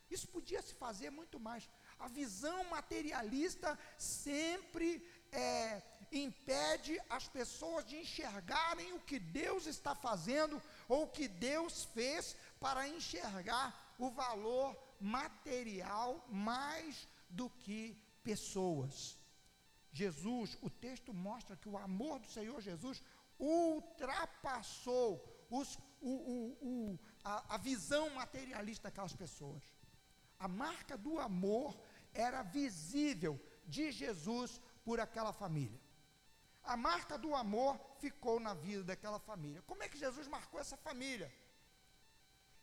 Isso 0.09 0.27
podia 0.27 0.61
se 0.61 0.73
fazer 0.75 1.09
muito 1.09 1.39
mais. 1.39 1.69
A 1.99 2.07
visão 2.07 2.63
materialista 2.69 3.77
sempre 3.97 4.87
é, 5.33 5.81
impede 6.11 6.99
as 7.09 7.27
pessoas 7.27 7.85
de 7.85 7.97
enxergarem 7.97 8.93
o 8.93 8.99
que 8.99 9.19
Deus 9.19 9.65
está 9.65 9.95
fazendo 9.95 10.61
ou 10.87 11.03
o 11.03 11.07
que 11.07 11.27
Deus 11.27 11.85
fez 11.85 12.35
para 12.59 12.87
enxergar 12.87 13.95
o 13.97 14.09
valor 14.09 14.77
material 14.99 16.23
mais 16.29 17.07
do 17.29 17.49
que 17.49 17.97
pessoas. 18.23 19.17
Jesus, 19.91 20.57
o 20.61 20.69
texto 20.69 21.13
mostra 21.13 21.55
que 21.55 21.69
o 21.69 21.77
amor 21.77 22.19
do 22.19 22.27
Senhor 22.27 22.61
Jesus 22.61 23.01
ultrapassou 23.39 25.23
os, 25.49 25.77
o, 26.01 26.09
o, 26.09 26.57
o, 26.61 26.99
a, 27.23 27.55
a 27.55 27.57
visão 27.57 28.09
materialista 28.11 28.87
daquelas 28.87 29.13
pessoas. 29.13 29.63
A 30.39 30.47
marca 30.47 30.97
do 30.97 31.19
amor 31.19 31.77
era 32.13 32.41
visível 32.43 33.39
de 33.65 33.91
Jesus 33.91 34.59
por 34.83 34.99
aquela 34.99 35.33
família. 35.33 35.79
A 36.63 36.77
marca 36.77 37.17
do 37.17 37.35
amor 37.35 37.79
ficou 37.99 38.39
na 38.39 38.53
vida 38.53 38.83
daquela 38.83 39.19
família. 39.19 39.61
Como 39.63 39.83
é 39.83 39.89
que 39.89 39.97
Jesus 39.97 40.27
marcou 40.27 40.59
essa 40.59 40.77
família? 40.77 41.33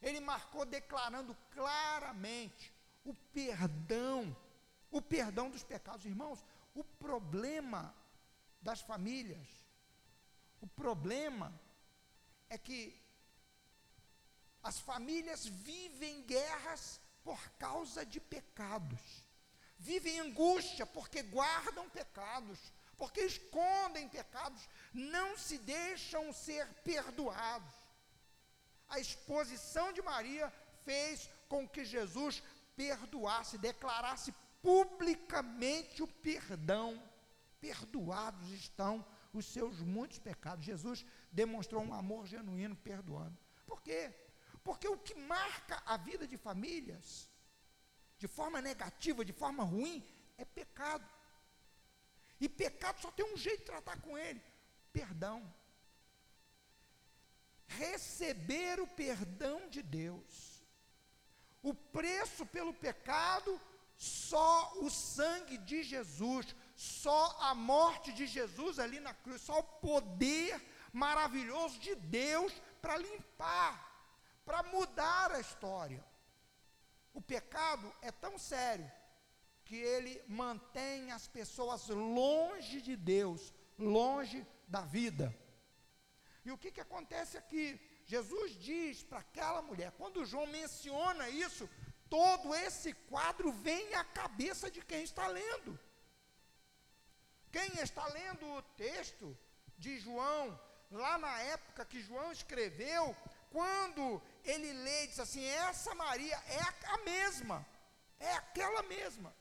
Ele 0.00 0.20
marcou 0.20 0.64
declarando 0.64 1.36
claramente 1.50 2.72
o 3.04 3.14
perdão, 3.14 4.34
o 4.90 5.02
perdão 5.02 5.50
dos 5.50 5.62
pecados. 5.62 6.06
Irmãos, 6.06 6.44
o 6.74 6.82
problema 6.82 7.94
das 8.62 8.80
famílias, 8.80 9.46
o 10.60 10.66
problema 10.66 11.52
é 12.48 12.56
que 12.56 12.98
as 14.62 14.78
famílias 14.78 15.46
vivem 15.46 16.22
guerras 16.22 17.00
por 17.22 17.50
causa 17.52 18.04
de 18.04 18.20
pecados, 18.20 19.19
vivem 19.80 20.20
angústia 20.20 20.84
porque 20.86 21.22
guardam 21.22 21.88
pecados, 21.88 22.58
porque 22.96 23.22
escondem 23.22 24.08
pecados, 24.08 24.68
não 24.92 25.36
se 25.38 25.56
deixam 25.58 26.32
ser 26.32 26.66
perdoados. 26.84 27.72
A 28.88 28.98
exposição 28.98 29.92
de 29.92 30.02
Maria 30.02 30.52
fez 30.84 31.30
com 31.48 31.66
que 31.66 31.84
Jesus 31.84 32.42
perdoasse, 32.76 33.56
declarasse 33.56 34.34
publicamente 34.60 36.02
o 36.02 36.06
perdão. 36.06 37.02
Perdoados 37.58 38.50
estão 38.50 39.04
os 39.32 39.46
seus 39.46 39.80
muitos 39.80 40.18
pecados. 40.18 40.64
Jesus 40.64 41.06
demonstrou 41.32 41.82
um 41.82 41.94
amor 41.94 42.26
genuíno 42.26 42.76
perdoando. 42.76 43.38
Por 43.66 43.80
quê? 43.80 44.12
Porque 44.62 44.88
o 44.88 44.98
que 44.98 45.14
marca 45.14 45.82
a 45.86 45.96
vida 45.96 46.26
de 46.26 46.36
famílias, 46.36 47.29
de 48.20 48.28
forma 48.28 48.60
negativa, 48.60 49.24
de 49.24 49.32
forma 49.32 49.64
ruim, 49.64 50.06
é 50.36 50.44
pecado. 50.44 51.08
E 52.38 52.48
pecado 52.48 53.00
só 53.00 53.10
tem 53.10 53.24
um 53.24 53.36
jeito 53.36 53.60
de 53.60 53.70
tratar 53.72 53.98
com 54.02 54.16
ele: 54.16 54.40
perdão. 54.92 55.42
Receber 57.66 58.78
o 58.78 58.86
perdão 58.86 59.68
de 59.70 59.82
Deus. 59.82 60.62
O 61.62 61.72
preço 61.72 62.44
pelo 62.46 62.74
pecado 62.74 63.58
só 63.96 64.72
o 64.76 64.90
sangue 64.90 65.56
de 65.58 65.82
Jesus, 65.82 66.54
só 66.74 67.36
a 67.40 67.54
morte 67.54 68.12
de 68.12 68.26
Jesus 68.26 68.78
ali 68.78 68.98
na 69.00 69.14
cruz, 69.14 69.40
só 69.42 69.58
o 69.60 69.62
poder 69.62 70.60
maravilhoso 70.92 71.78
de 71.78 71.94
Deus 71.94 72.52
para 72.82 72.96
limpar, 72.96 73.72
para 74.44 74.62
mudar 74.64 75.32
a 75.32 75.40
história. 75.40 76.04
O 77.20 77.22
pecado 77.22 77.94
é 78.00 78.10
tão 78.10 78.38
sério 78.38 78.90
que 79.66 79.76
ele 79.76 80.14
mantém 80.26 81.12
as 81.12 81.28
pessoas 81.28 81.86
longe 81.88 82.80
de 82.80 82.96
Deus, 82.96 83.52
longe 83.78 84.38
da 84.66 84.80
vida. 84.80 85.26
E 86.46 86.50
o 86.50 86.56
que, 86.56 86.72
que 86.72 86.80
acontece 86.80 87.36
aqui? 87.36 87.78
Jesus 88.06 88.58
diz 88.58 89.02
para 89.02 89.18
aquela 89.18 89.60
mulher, 89.60 89.92
quando 89.98 90.24
João 90.24 90.46
menciona 90.46 91.28
isso, 91.28 91.68
todo 92.08 92.54
esse 92.54 92.94
quadro 93.12 93.52
vem 93.52 93.94
à 93.94 94.02
cabeça 94.02 94.70
de 94.70 94.80
quem 94.80 95.02
está 95.02 95.26
lendo. 95.26 95.78
Quem 97.52 97.68
está 97.82 98.06
lendo 98.06 98.46
o 98.46 98.62
texto 98.86 99.36
de 99.76 99.98
João, 99.98 100.58
lá 100.90 101.18
na 101.18 101.38
época 101.40 101.84
que 101.84 102.00
João 102.00 102.32
escreveu, 102.32 103.14
quando 103.50 104.22
ele 104.44 104.72
lê, 104.72 105.06
diz 105.06 105.20
assim: 105.20 105.44
essa 105.44 105.94
Maria 105.94 106.36
é 106.46 106.60
a, 106.94 106.98
mesma, 106.98 107.66
é 108.18 108.32
aquela 108.34 108.82
mesma. 108.82 109.34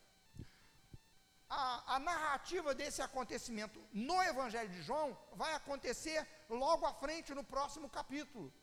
A, 1.50 1.96
a, 1.96 2.00
narrativa 2.00 2.76
desse 2.76 3.02
acontecimento 3.02 3.84
no 3.92 4.22
Evangelho 4.22 4.70
de 4.70 4.82
João 4.84 5.18
vai 5.34 5.54
acontecer 5.56 6.28
logo 6.48 6.86
à 6.86 6.94
frente, 6.94 7.34
no 7.34 7.44
próximo 7.44 7.90
capítulo. 7.90 8.54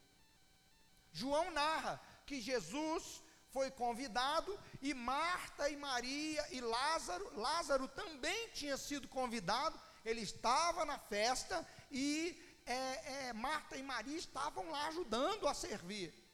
João 1.13 1.51
narra 1.51 2.01
que 2.25 2.41
Jesus 2.41 3.23
foi 3.51 3.71
convidado 3.71 4.59
e 4.83 4.93
Marta 4.93 5.69
e 5.69 5.77
Maria 5.77 6.47
e 6.53 6.61
Lázaro, 6.61 7.41
Lázaro 7.41 7.89
também 7.89 8.51
tinha 8.51 8.77
sido 8.77 9.09
convidado, 9.09 9.81
ele 10.05 10.21
estava 10.21 10.85
na 10.85 10.99
festa 10.99 11.67
e 11.91 12.39
é, 12.67 13.29
é, 13.29 13.33
Marta 13.33 13.77
e 13.77 13.83
Maria 13.83 14.19
estavam 14.19 14.71
lá 14.71 14.89
ajudando 14.89 15.49
a 15.49 15.55
servir. 15.55 16.26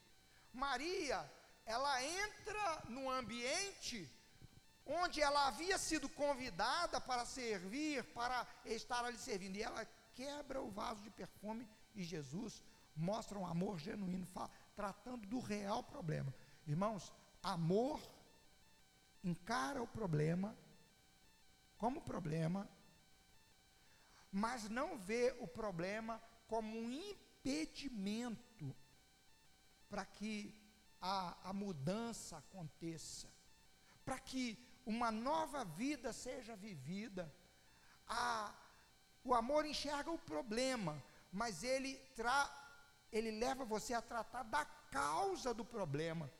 Maria, 0.52 1.30
ela 1.64 2.02
entra 2.02 2.82
no 2.88 3.10
ambiente 3.10 4.10
onde 4.84 5.20
ela 5.20 5.46
havia 5.46 5.78
sido 5.78 6.08
convidada 6.08 7.00
para 7.00 7.24
servir, 7.24 8.04
para 8.12 8.46
estar 8.64 9.04
ali 9.04 9.16
servindo, 9.16 9.56
e 9.56 9.62
ela 9.62 9.86
quebra 10.14 10.60
o 10.60 10.70
vaso 10.70 11.02
de 11.02 11.10
perfume 11.10 11.68
e 11.94 12.02
Jesus 12.02 12.62
mostra 12.94 13.38
um 13.38 13.46
amor 13.46 13.78
genuíno, 13.78 14.26
tratando 14.74 15.26
do 15.26 15.40
real 15.40 15.82
problema. 15.82 16.34
Irmãos, 16.66 17.12
amor 17.42 18.00
encara 19.24 19.82
o 19.82 19.86
problema 19.86 20.56
como 21.78 22.02
problema, 22.02 22.68
mas 24.30 24.68
não 24.68 24.98
vê 24.98 25.34
o 25.40 25.46
problema 25.46 26.22
como 26.46 26.78
um 26.78 26.90
impedimento 26.90 28.51
para 29.92 30.06
que 30.06 30.34
a, 31.02 31.36
a 31.50 31.52
mudança 31.52 32.38
aconteça, 32.38 33.28
para 34.06 34.18
que 34.18 34.58
uma 34.86 35.10
nova 35.10 35.66
vida 35.66 36.14
seja 36.14 36.56
vivida. 36.56 37.30
A, 38.08 38.54
o 39.22 39.34
amor 39.34 39.66
enxerga 39.66 40.10
o 40.10 40.18
problema, 40.18 40.94
mas 41.30 41.62
ele, 41.62 41.92
tra, 42.16 42.38
ele 43.12 43.32
leva 43.32 43.66
você 43.66 43.92
a 43.92 44.00
tratar 44.00 44.44
da 44.44 44.64
causa 44.64 45.52
do 45.52 45.62
problema 45.62 46.32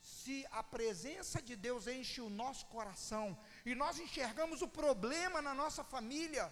se 0.00 0.46
a 0.52 0.62
presença 0.62 1.42
de 1.42 1.56
Deus 1.56 1.88
enche 1.88 2.20
o 2.20 2.30
nosso 2.30 2.64
coração 2.66 3.36
e 3.66 3.74
nós 3.74 3.98
enxergamos 3.98 4.62
o 4.62 4.68
problema 4.68 5.42
na 5.42 5.52
nossa 5.52 5.82
família, 5.82 6.46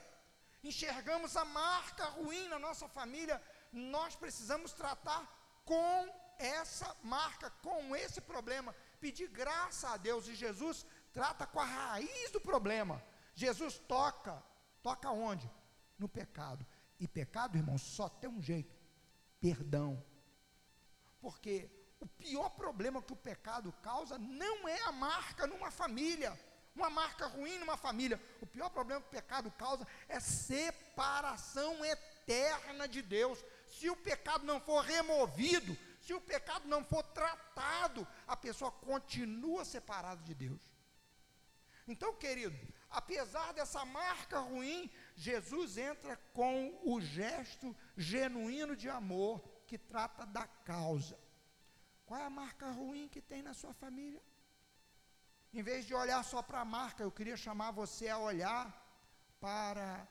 enxergamos 0.64 1.36
a 1.36 1.44
marca 1.44 2.04
ruim 2.06 2.48
na 2.48 2.58
nossa 2.58 2.88
família, 2.88 3.40
nós 3.72 4.16
precisamos 4.16 4.72
tratar 4.72 5.22
com 5.64 6.27
essa 6.38 6.96
marca, 7.02 7.50
com 7.62 7.94
esse 7.94 8.20
problema, 8.20 8.74
pedir 9.00 9.28
graça 9.28 9.90
a 9.90 9.96
Deus 9.96 10.28
e 10.28 10.34
Jesus 10.34 10.86
trata 11.12 11.46
com 11.46 11.60
a 11.60 11.64
raiz 11.64 12.30
do 12.30 12.40
problema. 12.40 13.02
Jesus 13.34 13.78
toca, 13.78 14.42
toca 14.82 15.10
onde? 15.10 15.50
No 15.98 16.08
pecado. 16.08 16.66
E 16.98 17.06
pecado, 17.06 17.56
irmão, 17.56 17.78
só 17.78 18.08
tem 18.08 18.28
um 18.28 18.42
jeito: 18.42 18.74
perdão. 19.40 20.04
Porque 21.20 21.70
o 22.00 22.06
pior 22.06 22.50
problema 22.50 23.02
que 23.02 23.12
o 23.12 23.16
pecado 23.16 23.72
causa 23.82 24.18
não 24.18 24.68
é 24.68 24.80
a 24.82 24.92
marca 24.92 25.46
numa 25.46 25.70
família, 25.70 26.38
uma 26.74 26.88
marca 26.88 27.26
ruim 27.26 27.58
numa 27.58 27.76
família. 27.76 28.20
O 28.40 28.46
pior 28.46 28.70
problema 28.70 29.00
que 29.00 29.08
o 29.08 29.10
pecado 29.10 29.50
causa 29.52 29.86
é 30.08 30.20
separação 30.20 31.84
eterna 31.84 32.86
de 32.86 33.02
Deus. 33.02 33.44
Se 33.68 33.90
o 33.90 33.96
pecado 33.96 34.44
não 34.44 34.60
for 34.60 34.84
removido, 34.84 35.76
se 36.08 36.14
o 36.14 36.20
pecado 36.22 36.66
não 36.66 36.82
for 36.82 37.02
tratado, 37.02 38.08
a 38.26 38.34
pessoa 38.34 38.72
continua 38.72 39.62
separada 39.62 40.22
de 40.22 40.34
Deus. 40.34 40.62
Então, 41.86 42.14
querido, 42.14 42.56
apesar 42.88 43.52
dessa 43.52 43.84
marca 43.84 44.38
ruim, 44.38 44.90
Jesus 45.14 45.76
entra 45.76 46.16
com 46.32 46.80
o 46.82 46.98
gesto 46.98 47.76
genuíno 47.94 48.74
de 48.74 48.88
amor 48.88 49.46
que 49.66 49.76
trata 49.76 50.24
da 50.24 50.46
causa. 50.46 51.18
Qual 52.06 52.18
é 52.18 52.24
a 52.24 52.30
marca 52.30 52.70
ruim 52.70 53.06
que 53.06 53.20
tem 53.20 53.42
na 53.42 53.52
sua 53.52 53.74
família? 53.74 54.22
Em 55.52 55.62
vez 55.62 55.84
de 55.84 55.92
olhar 55.92 56.24
só 56.24 56.40
para 56.40 56.60
a 56.60 56.64
marca, 56.64 57.02
eu 57.02 57.12
queria 57.12 57.36
chamar 57.36 57.70
você 57.70 58.08
a 58.08 58.16
olhar 58.16 58.64
para 59.38 60.08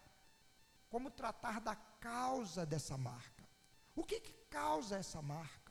como 0.92 1.10
tratar 1.10 1.60
da 1.60 1.76
causa 1.76 2.68
dessa 2.68 2.96
marca. 2.96 3.44
O 3.96 4.04
que, 4.04 4.20
que 4.20 4.34
causa 4.48 4.98
essa 4.98 5.24
marca? 5.24 5.67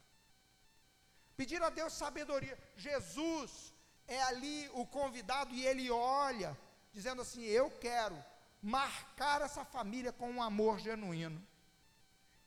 Pedir 1.36 1.62
a 1.62 1.70
Deus 1.70 1.92
sabedoria. 1.92 2.58
Jesus 2.76 3.74
é 4.06 4.22
ali 4.22 4.68
o 4.72 4.86
convidado 4.86 5.54
e 5.54 5.66
ele 5.66 5.90
olha, 5.90 6.56
dizendo 6.92 7.22
assim: 7.22 7.42
Eu 7.42 7.70
quero 7.70 8.16
marcar 8.62 9.42
essa 9.42 9.64
família 9.64 10.12
com 10.12 10.30
um 10.30 10.42
amor 10.42 10.78
genuíno. 10.78 11.44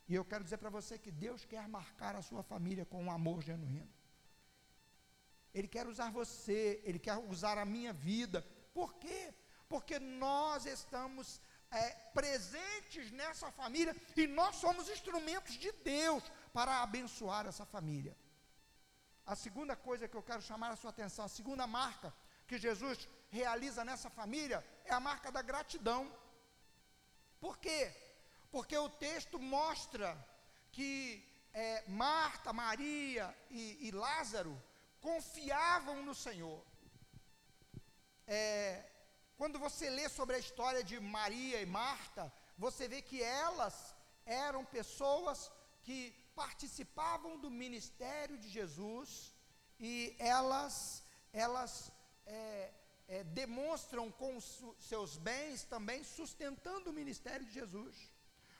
E 0.08 0.15
eu 0.15 0.25
quero 0.25 0.43
dizer 0.43 0.58
para 0.58 0.71
você 0.71 0.97
que 0.97 1.12
Deus 1.12 1.45
quer 1.45 1.67
marcar 1.67 2.15
a 2.15 2.21
sua 2.21 2.41
família 2.41 2.86
com 2.86 3.04
um 3.04 3.12
amor 3.12 3.43
genuíno. 3.43 3.88
Ele 5.54 5.67
quer 5.67 5.88
usar 5.88 6.12
você, 6.12 6.82
Ele 6.84 6.97
quer 6.97 7.17
usar 7.17 7.58
a 7.58 7.65
minha 7.65 7.93
vida. 7.93 8.41
Por 8.73 8.95
quê? 8.95 9.34
Porque 9.67 9.99
nós 9.99 10.65
estamos 10.65 11.39
é, 11.69 11.89
presentes 12.13 13.12
nessa 13.12 13.52
família 13.52 13.95
e 14.15 14.25
nós 14.25 14.56
somos 14.56 14.89
instrumentos 14.89 15.56
de 15.56 15.71
Deus 15.71 16.23
para 16.52 16.82
abençoar 16.82 17.45
essa 17.45 17.65
família. 17.65 18.17
A 19.34 19.36
segunda 19.36 19.76
coisa 19.76 20.08
que 20.08 20.18
eu 20.18 20.24
quero 20.30 20.42
chamar 20.42 20.72
a 20.72 20.76
sua 20.76 20.89
atenção, 20.89 21.24
a 21.24 21.36
segunda 21.39 21.68
marca 21.68 22.12
que 22.48 22.58
Jesus 22.58 23.08
realiza 23.30 23.86
nessa 23.86 24.10
família 24.10 24.60
é 24.86 24.92
a 24.92 25.00
marca 25.00 25.32
da 25.32 25.44
gratidão. 25.50 26.12
Por 27.39 27.60
quê? 27.60 27.82
Porque 28.50 28.76
o 28.76 28.89
texto 28.89 29.38
mostra 29.38 30.08
que 30.72 30.92
é, 31.54 31.84
Marta, 31.88 32.52
Maria 32.52 33.26
e, 33.52 33.88
e, 33.88 33.92
Lázaro 33.92 34.60
confiavam 35.00 36.02
no 36.02 36.15
Senhor. 36.15 36.60
É, 38.26 38.84
quando 39.38 39.60
você 39.60 39.92
lê 39.92 40.10
sobre 40.10 40.38
a 40.38 40.39
história 40.39 40.84
de 40.84 41.00
Maria 41.00 41.62
e 41.62 41.68
Marta, 41.68 42.34
você 42.58 42.88
vê 42.88 43.00
que 43.00 43.22
elas 43.22 43.96
eram 44.26 44.65
pessoas 44.65 45.52
que 45.84 46.00
participavam 46.43 47.38
do 47.43 47.49
ministério 47.63 48.38
de 48.38 48.49
Jesus 48.58 49.10
e 49.78 50.15
elas, 50.17 51.04
elas 51.34 51.91
é, 52.25 52.71
é, 53.10 53.23
demonstram 53.41 54.06
com 54.19 54.38
os 54.38 54.47
seus 54.80 55.17
bens 55.17 55.63
também 55.73 56.02
sustentando 56.04 56.89
o 56.89 56.97
ministério 57.02 57.45
de 57.45 57.54
Jesus. 57.60 57.95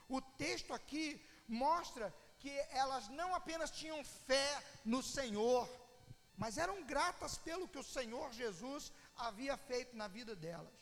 O 0.10 0.20
texto 0.44 0.74
aqui 0.74 1.06
mostra 1.48 2.14
que 2.42 2.54
elas 2.84 3.08
não 3.20 3.30
apenas 3.34 3.72
tinham 3.72 4.04
fé 4.04 4.50
no 4.84 5.02
Senhor, 5.02 5.70
mas 6.36 6.58
eram 6.58 6.84
gratas 6.84 7.38
pelo 7.38 7.70
que 7.72 7.80
o 7.84 7.90
Senhor 7.98 8.28
Jesus 8.34 8.92
havia 9.16 9.56
feito 9.56 9.96
na 9.96 10.08
vida 10.18 10.36
delas. 10.36 10.80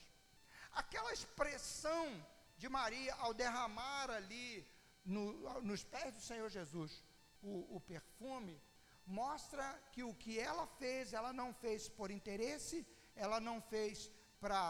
Aquela 0.71 1.13
expressão 1.13 2.25
de 2.57 2.67
Maria 2.67 3.13
ao 3.15 3.36
derramar 3.36 4.10
ali 4.10 4.67
no, 5.13 5.24
nos 5.70 5.84
pés 5.93 6.13
do 6.13 6.22
Senhor 6.30 6.50
Jesus 6.50 6.91
o, 7.41 7.78
o 7.78 7.80
perfume, 7.93 8.56
mostra 9.06 9.65
que 9.93 10.04
o 10.04 10.13
que 10.13 10.34
ela 10.50 10.65
fez, 10.80 11.13
ela 11.13 11.32
não 11.32 11.50
fez 11.54 11.88
por 11.88 12.12
interesse, 12.12 12.86
ela 13.15 13.39
não 13.39 13.58
fez 13.62 14.12
para 14.39 14.62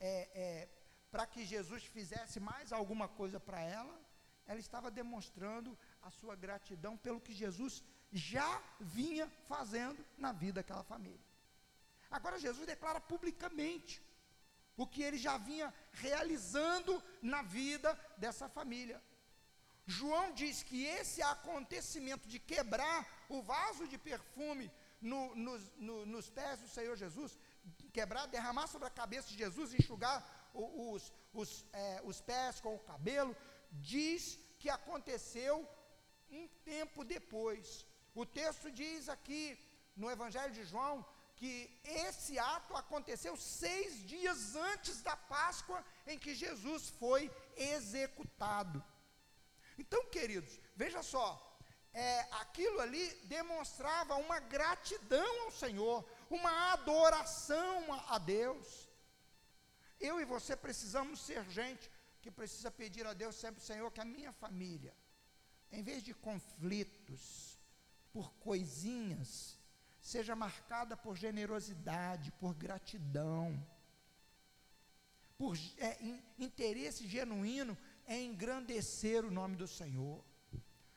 é, 0.00 0.14
é, 0.44 0.68
para 1.14 1.26
que 1.32 1.44
Jesus 1.44 1.84
fizesse 1.96 2.38
mais 2.40 2.72
alguma 2.72 3.06
coisa 3.06 3.38
para 3.38 3.60
ela, 3.60 3.96
ela 4.46 4.58
estava 4.58 4.90
demonstrando 4.90 5.78
a 6.02 6.10
sua 6.10 6.34
gratidão 6.34 6.96
pelo 6.96 7.20
que 7.20 7.32
Jesus 7.32 7.74
já 8.12 8.50
vinha 8.80 9.26
fazendo 9.52 10.04
na 10.18 10.32
vida 10.32 10.54
daquela 10.54 10.82
família. 10.82 11.24
Agora 12.10 12.42
Jesus 12.46 12.66
declara 12.66 13.00
publicamente 13.00 14.02
o 14.76 14.86
que 14.86 15.02
ele 15.02 15.16
já 15.16 15.38
vinha 15.38 15.72
realizando 15.92 17.02
na 17.22 17.42
vida 17.42 17.90
dessa 18.18 18.48
família. 18.48 19.00
João 19.86 20.32
diz 20.32 20.62
que 20.62 20.84
esse 20.84 21.20
acontecimento 21.22 22.26
de 22.26 22.38
quebrar 22.38 23.06
o 23.28 23.42
vaso 23.42 23.86
de 23.86 23.98
perfume 23.98 24.70
no, 25.00 25.34
no, 25.36 25.58
no, 25.76 26.06
nos 26.06 26.30
pés 26.30 26.60
do 26.60 26.68
Senhor 26.68 26.96
Jesus, 26.96 27.38
quebrar, 27.92 28.26
derramar 28.26 28.66
sobre 28.66 28.88
a 28.88 28.90
cabeça 28.90 29.28
de 29.28 29.36
Jesus, 29.36 29.74
enxugar 29.74 30.24
os, 30.54 31.12
os, 31.32 31.64
é, 31.72 32.00
os 32.04 32.20
pés 32.20 32.60
com 32.60 32.74
o 32.74 32.78
cabelo, 32.78 33.36
diz 33.72 34.38
que 34.58 34.70
aconteceu 34.70 35.68
um 36.30 36.48
tempo 36.64 37.04
depois. 37.04 37.86
O 38.14 38.24
texto 38.24 38.70
diz 38.70 39.08
aqui 39.08 39.58
no 39.94 40.10
Evangelho 40.10 40.52
de 40.52 40.64
João 40.64 41.04
que 41.36 41.70
esse 41.84 42.38
ato 42.38 42.74
aconteceu 42.76 43.36
seis 43.36 44.02
dias 44.06 44.54
antes 44.54 45.02
da 45.02 45.16
Páscoa 45.16 45.84
em 46.06 46.18
que 46.18 46.34
Jesus 46.34 46.88
foi 46.90 47.30
executado. 47.56 48.82
Então, 49.78 50.04
queridos, 50.06 50.60
veja 50.76 51.02
só, 51.02 51.58
é, 51.92 52.20
aquilo 52.42 52.80
ali 52.80 53.08
demonstrava 53.24 54.16
uma 54.16 54.40
gratidão 54.40 55.42
ao 55.44 55.52
Senhor, 55.52 56.04
uma 56.28 56.72
adoração 56.72 57.92
a, 57.92 58.16
a 58.16 58.18
Deus. 58.18 58.88
Eu 60.00 60.20
e 60.20 60.24
você 60.24 60.56
precisamos 60.56 61.20
ser 61.20 61.48
gente 61.50 61.90
que 62.20 62.30
precisa 62.30 62.70
pedir 62.70 63.06
a 63.06 63.12
Deus 63.12 63.36
sempre, 63.36 63.62
Senhor, 63.62 63.90
que 63.92 64.00
a 64.00 64.04
minha 64.04 64.32
família, 64.32 64.94
em 65.70 65.82
vez 65.82 66.02
de 66.02 66.14
conflitos, 66.14 67.60
por 68.12 68.32
coisinhas, 68.34 69.58
seja 70.00 70.34
marcada 70.36 70.96
por 70.96 71.16
generosidade, 71.16 72.32
por 72.32 72.54
gratidão, 72.54 73.64
por 75.38 75.56
é, 75.78 75.96
in, 76.02 76.22
interesse 76.38 77.06
genuíno 77.06 77.76
em 78.06 78.30
engrandecer 78.30 79.24
o 79.24 79.30
nome 79.30 79.56
do 79.56 79.66
Senhor. 79.66 80.24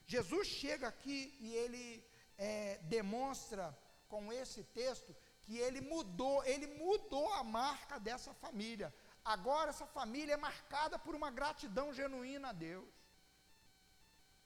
Jesus 0.05 0.47
chega 0.47 0.87
aqui 0.87 1.35
e 1.39 1.53
ele 1.53 2.05
é, 2.37 2.77
demonstra 2.83 3.77
com 4.07 4.31
esse 4.31 4.63
texto 4.63 5.15
que 5.41 5.57
ele 5.57 5.81
mudou, 5.81 6.43
ele 6.45 6.67
mudou 6.67 7.31
a 7.33 7.43
marca 7.43 7.99
dessa 7.99 8.33
família. 8.33 8.93
Agora 9.23 9.69
essa 9.69 9.85
família 9.85 10.33
é 10.33 10.37
marcada 10.37 10.97
por 10.97 11.15
uma 11.15 11.29
gratidão 11.29 11.93
genuína 11.93 12.49
a 12.49 12.53
Deus. 12.53 12.93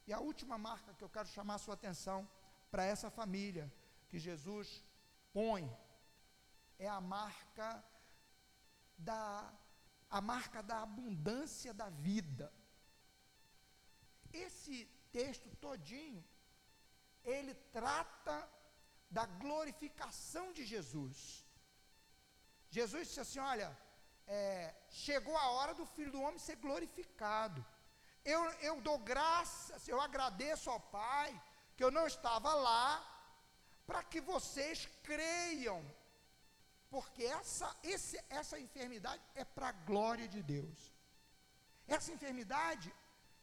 E 0.08 0.14
a 0.14 0.20
última 0.20 0.58
marca 0.58 0.94
que 0.94 1.04
eu 1.04 1.10
quero 1.10 1.28
chamar 1.28 1.56
a 1.56 1.60
sua 1.60 1.76
atenção 1.76 2.28
para 2.72 2.84
essa 2.84 3.10
família 3.10 3.72
que 4.10 4.18
Jesus 4.18 4.84
põe 5.32 5.72
é 6.80 6.88
a 6.88 7.00
marca 7.00 7.84
da 8.98 9.54
a 10.12 10.20
marca 10.32 10.62
da 10.62 10.78
abundância 10.82 11.74
da 11.74 11.90
vida. 11.90 12.52
Esse 14.46 14.76
texto 15.12 15.50
todinho 15.66 16.24
ele 17.24 17.54
trata 17.78 18.36
da 19.10 19.26
glorificação 19.44 20.52
de 20.58 20.66
Jesus. 20.66 21.46
Jesus 22.70 23.08
disse 23.08 23.20
assim: 23.20 23.40
Olha, 23.40 23.70
é, 24.28 24.74
chegou 24.90 25.38
a 25.38 25.50
hora 25.52 25.74
do 25.74 25.86
Filho 25.86 26.12
do 26.12 26.22
Homem 26.22 26.40
ser 26.40 26.58
glorificado. 26.58 27.66
Eu, 28.24 28.42
eu 28.70 28.76
dou 28.82 28.98
graças, 29.00 29.88
eu 29.88 30.00
agradeço 30.00 30.70
ao 30.70 30.80
Pai 30.80 31.30
que 31.76 31.84
eu 31.84 31.92
não 31.92 32.06
estava 32.06 32.54
lá, 32.54 32.86
para 33.88 34.04
que 34.04 34.22
vocês 34.22 34.88
creiam, 35.04 35.84
porque 36.92 37.24
essa, 37.24 37.74
esse, 37.82 38.22
essa 38.30 38.60
enfermidade 38.60 39.24
é 39.34 39.46
para 39.46 39.70
a 39.70 39.78
glória 39.90 40.28
de 40.28 40.44
Deus. 40.44 40.94
Essa 41.88 42.12
enfermidade, 42.12 42.94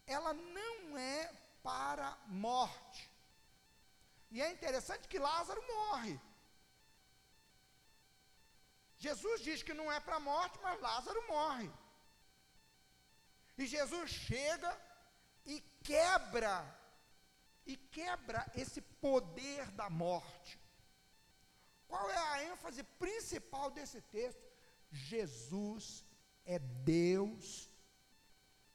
ela 0.06 0.34
não 0.34 0.98
é 0.98 1.32
para 1.62 2.16
morte. 2.26 3.10
E 4.30 4.42
é 4.42 4.52
interessante 4.52 5.08
que 5.08 5.18
Lázaro 5.18 5.62
morre. 5.66 6.20
Jesus 8.98 9.40
diz 9.40 9.62
que 9.62 9.72
não 9.72 9.90
é 9.90 9.98
para 9.98 10.20
morte, 10.20 10.58
mas 10.62 10.78
Lázaro 10.80 11.26
morre. 11.26 11.70
E 13.56 13.66
Jesus 13.66 14.10
chega 14.10 14.78
e 15.46 15.58
quebra, 15.82 16.54
e 17.64 17.76
quebra 17.76 18.44
esse 18.54 18.82
poder 18.82 19.70
da 19.70 19.88
morte. 19.88 20.60
Ênfase 22.78 22.82
principal 22.98 23.70
desse 23.70 24.00
texto? 24.02 24.40
Jesus 24.90 26.04
é 26.44 26.58
Deus, 26.58 27.70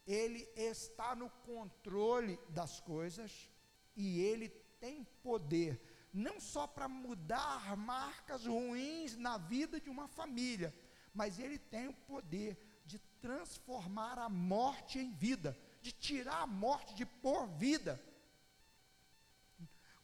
Ele 0.06 0.48
está 0.54 1.14
no 1.14 1.30
controle 1.30 2.38
das 2.50 2.80
coisas 2.80 3.50
e 3.96 4.20
Ele 4.20 4.48
tem 4.78 5.04
poder 5.22 5.80
não 6.12 6.38
só 6.38 6.66
para 6.66 6.86
mudar 6.86 7.76
marcas 7.76 8.46
ruins 8.46 9.16
na 9.16 9.36
vida 9.36 9.80
de 9.80 9.90
uma 9.90 10.06
família, 10.06 10.72
mas 11.12 11.40
ele 11.40 11.58
tem 11.58 11.88
o 11.88 11.92
poder 11.92 12.56
de 12.86 13.00
transformar 13.20 14.16
a 14.20 14.28
morte 14.28 14.96
em 14.96 15.10
vida, 15.10 15.58
de 15.82 15.90
tirar 15.90 16.42
a 16.42 16.46
morte, 16.46 16.94
de 16.94 17.04
pôr 17.04 17.48
vida. 17.48 18.00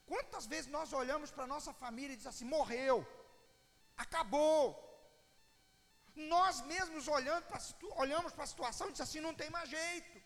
Quantas 0.04 0.46
vezes 0.46 0.68
nós 0.68 0.92
olhamos 0.92 1.30
para 1.30 1.44
a 1.44 1.46
nossa 1.54 1.72
família 1.72 2.14
e 2.14 2.16
diz 2.16 2.26
assim: 2.26 2.44
morreu, 2.44 3.06
acabou. 4.04 4.62
Nós 6.34 6.60
mesmos 6.72 7.06
olhando 7.16 7.44
pra, 7.50 7.60
olhamos 8.04 8.32
para 8.32 8.44
a 8.44 8.52
situação 8.52 8.88
e 8.88 8.92
diz 8.92 9.02
assim: 9.06 9.20
não 9.20 9.34
tem 9.40 9.50
mais 9.50 9.68
jeito. 9.68 10.18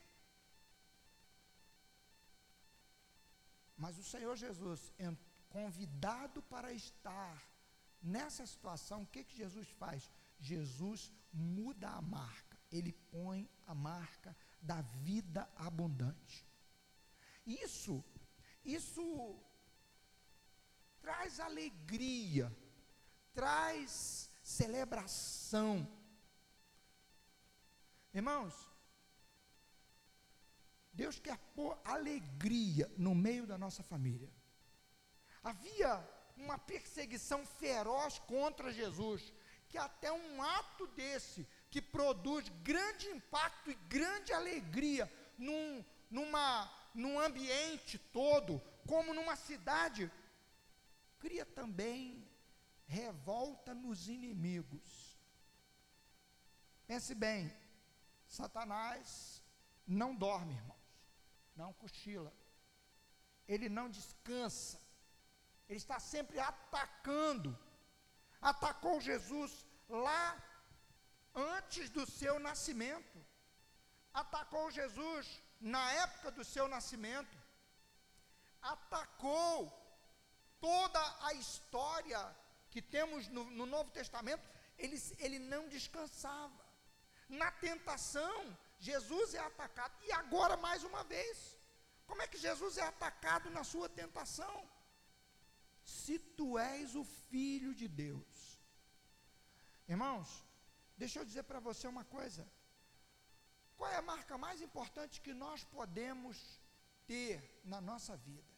Mas 3.76 3.98
o 3.98 4.04
Senhor 4.12 4.34
Jesus, 4.36 4.80
convidado 5.56 6.40
para 6.52 6.72
estar 6.72 7.36
nessa 8.00 8.44
situação, 8.46 9.02
o 9.02 9.10
que, 9.12 9.24
que 9.24 9.36
Jesus 9.42 9.68
faz? 9.82 10.10
Jesus 10.38 11.12
muda 11.32 11.88
a 11.88 12.02
marca, 12.02 12.56
ele 12.70 12.92
põe 13.10 13.48
a 13.66 13.74
marca 13.74 14.36
da 14.60 14.80
vida 15.08 15.48
abundante. 15.56 16.46
Isso, 17.46 18.02
isso 18.64 19.04
traz 21.00 21.40
alegria, 21.40 22.46
traz 23.34 24.30
celebração. 24.42 25.86
Irmãos, 28.12 28.54
Deus 30.92 31.18
quer 31.18 31.36
pôr 31.54 31.76
alegria 31.84 32.90
no 32.96 33.14
meio 33.14 33.46
da 33.46 33.58
nossa 33.58 33.82
família. 33.82 34.32
Havia 35.42 36.08
uma 36.36 36.58
perseguição 36.58 37.44
feroz 37.44 38.18
contra 38.20 38.72
Jesus, 38.72 39.32
que 39.68 39.76
até 39.76 40.12
um 40.12 40.42
ato 40.42 40.86
desse, 40.88 41.46
que 41.70 41.82
produz 41.82 42.48
grande 42.62 43.08
impacto 43.08 43.70
e 43.70 43.74
grande 43.74 44.32
alegria 44.32 45.12
num, 45.36 45.84
numa, 46.08 46.72
num 46.94 47.18
ambiente 47.18 47.98
todo, 47.98 48.62
como 48.86 49.12
numa 49.12 49.34
cidade, 49.34 50.10
cria 51.18 51.44
também 51.44 52.23
revolta 52.86 53.74
nos 53.74 54.08
inimigos. 54.08 55.18
Pense 56.86 57.14
bem, 57.14 57.52
Satanás 58.26 59.42
não 59.86 60.14
dorme, 60.14 60.54
irmãos, 60.54 60.80
não 61.56 61.72
cochila, 61.74 62.32
ele 63.46 63.68
não 63.68 63.90
descansa, 63.90 64.80
ele 65.68 65.78
está 65.78 65.98
sempre 65.98 66.38
atacando. 66.38 67.58
Atacou 68.40 69.00
Jesus 69.00 69.66
lá 69.88 70.42
antes 71.34 71.88
do 71.90 72.08
seu 72.10 72.38
nascimento. 72.38 73.24
Atacou 74.12 74.70
Jesus 74.70 75.42
na 75.60 75.90
época 75.92 76.30
do 76.30 76.44
seu 76.44 76.68
nascimento. 76.68 77.36
Atacou 78.60 79.72
toda 80.60 81.26
a 81.26 81.32
história 81.34 82.20
que 82.74 82.82
temos 82.96 83.28
no, 83.36 83.44
no 83.58 83.66
Novo 83.74 83.90
Testamento. 83.98 84.44
Ele, 84.82 84.98
ele 85.24 85.38
não 85.52 85.62
descansava. 85.76 86.62
Na 87.40 87.50
tentação, 87.66 88.36
Jesus 88.88 89.34
é 89.34 89.42
atacado. 89.50 89.94
E 90.06 90.12
agora, 90.22 90.56
mais 90.68 90.84
uma 90.90 91.02
vez, 91.14 91.58
como 92.08 92.22
é 92.22 92.26
que 92.32 92.44
Jesus 92.46 92.76
é 92.84 92.86
atacado 92.94 93.48
na 93.58 93.64
sua 93.72 93.88
tentação? 94.00 94.54
se 95.84 96.18
tu 96.18 96.58
és 96.58 96.94
o 96.94 97.04
filho 97.04 97.74
de 97.74 97.86
Deus. 97.86 98.58
Irmãos, 99.86 100.28
deixa 100.96 101.18
eu 101.20 101.24
dizer 101.24 101.44
para 101.44 101.60
você 101.60 101.86
uma 101.86 102.04
coisa. 102.04 102.48
Qual 103.76 103.90
é 103.90 103.96
a 103.96 104.02
marca 104.02 104.38
mais 104.38 104.62
importante 104.62 105.20
que 105.20 105.34
nós 105.34 105.62
podemos 105.64 106.60
ter 107.06 107.60
na 107.64 107.80
nossa 107.80 108.16
vida? 108.16 108.54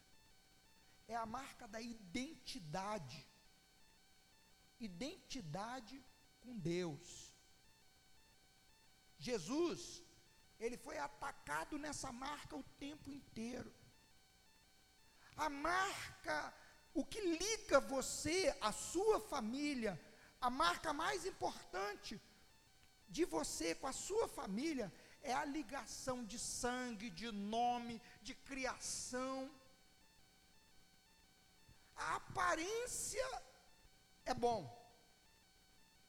É 1.09 1.17
a 1.17 1.27
marca 1.27 1.67
da 1.67 1.81
identidade. 1.81 3.27
Identidade 4.79 6.05
com 6.41 6.57
Deus. 6.57 7.35
Jesus, 9.19 10.03
ele 10.59 10.77
foi 10.77 10.99
atacado 10.99 11.79
nessa 11.79 12.13
marca 12.13 12.57
o 12.57 12.63
tempo 12.79 13.11
inteiro. 13.11 13.73
A 15.37 15.49
marca 15.49 16.55
o 16.97 17.05
que 17.05 17.21
liga 17.21 17.79
você, 17.79 18.57
a 18.59 18.73
sua 18.73 19.21
família, 19.21 20.01
a 20.41 20.49
marca 20.49 20.95
mais 20.95 21.27
importante 21.27 22.19
de 23.07 23.27
você 23.27 23.75
com 23.75 23.87
a 23.87 23.93
sua 23.93 24.27
família 24.27 24.91
é 25.23 25.35
a 25.35 25.45
ligação 25.45 26.25
de 26.25 26.39
sangue, 26.39 27.11
de 27.11 27.31
nome, 27.31 28.01
de 28.23 28.35
criação. 28.35 29.51
A 31.95 32.17
aparência 32.17 33.29
é 34.27 34.35
bom, 34.35 34.61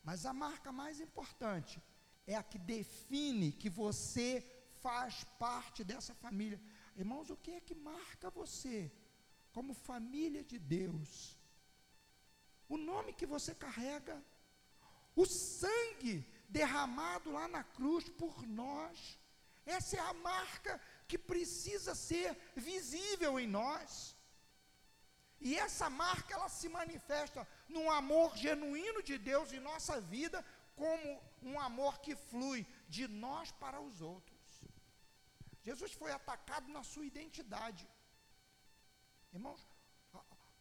mas 0.04 0.26
a 0.26 0.34
marca 0.34 0.72
mais 0.72 1.00
importante 1.00 1.82
é 2.26 2.36
a 2.36 2.44
que 2.44 2.58
define 2.58 3.52
que 3.52 3.70
você 3.70 4.30
faz 4.82 5.24
parte 5.40 5.84
dessa 5.84 6.14
família. 6.14 6.60
Irmãos, 6.96 7.30
o 7.30 7.38
que 7.38 7.52
é 7.52 7.62
que 7.62 7.76
marca 7.76 8.30
você? 8.30 8.92
como 9.58 9.74
família 9.74 10.44
de 10.44 10.60
Deus, 10.60 11.36
o 12.70 12.78
nome 12.78 13.12
que 13.12 13.26
você 13.26 13.56
carrega, 13.56 14.24
o 15.16 15.26
sangue 15.26 16.24
derramado 16.48 17.32
lá 17.32 17.48
na 17.48 17.64
cruz 17.64 18.08
por 18.08 18.46
nós, 18.46 19.18
essa 19.66 19.98
é 19.98 20.00
a 20.00 20.14
marca 20.14 20.80
que 21.08 21.18
precisa 21.18 21.96
ser 21.96 22.38
visível 22.56 23.40
em 23.40 23.48
nós. 23.48 24.16
E 25.40 25.56
essa 25.58 25.90
marca 25.90 26.34
ela 26.34 26.50
se 26.50 26.68
manifesta 26.68 27.48
num 27.70 27.90
amor 27.92 28.36
genuíno 28.36 29.02
de 29.04 29.18
Deus 29.18 29.54
em 29.54 29.60
nossa 29.60 30.02
vida, 30.02 30.44
como 30.76 31.22
um 31.42 31.60
amor 31.60 32.00
que 32.00 32.16
flui 32.16 32.66
de 32.88 33.08
nós 33.08 33.52
para 33.52 33.80
os 33.80 34.02
outros. 34.02 34.38
Jesus 35.68 35.94
foi 35.94 36.12
atacado 36.12 36.68
na 36.70 36.84
sua 36.84 37.06
identidade. 37.06 37.88
Irmãos, 39.34 39.62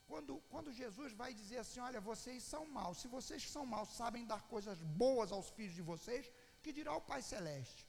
quando, 0.07 0.33
quando 0.53 0.72
Jesus 0.72 1.12
vai 1.12 1.33
dizer 1.41 1.59
assim: 1.59 1.81
Olha, 1.81 2.01
vocês 2.01 2.43
são 2.43 2.62
maus, 2.66 2.99
se 2.99 3.09
vocês 3.09 3.43
são 3.55 3.64
maus, 3.74 3.97
sabem 4.01 4.24
dar 4.33 4.43
coisas 4.55 4.81
boas 5.03 5.33
aos 5.33 5.49
filhos 5.57 5.74
de 5.74 5.83
vocês, 5.83 6.31
que 6.62 6.72
dirá 6.72 6.95
o 6.97 7.07
Pai 7.11 7.22
Celeste? 7.22 7.87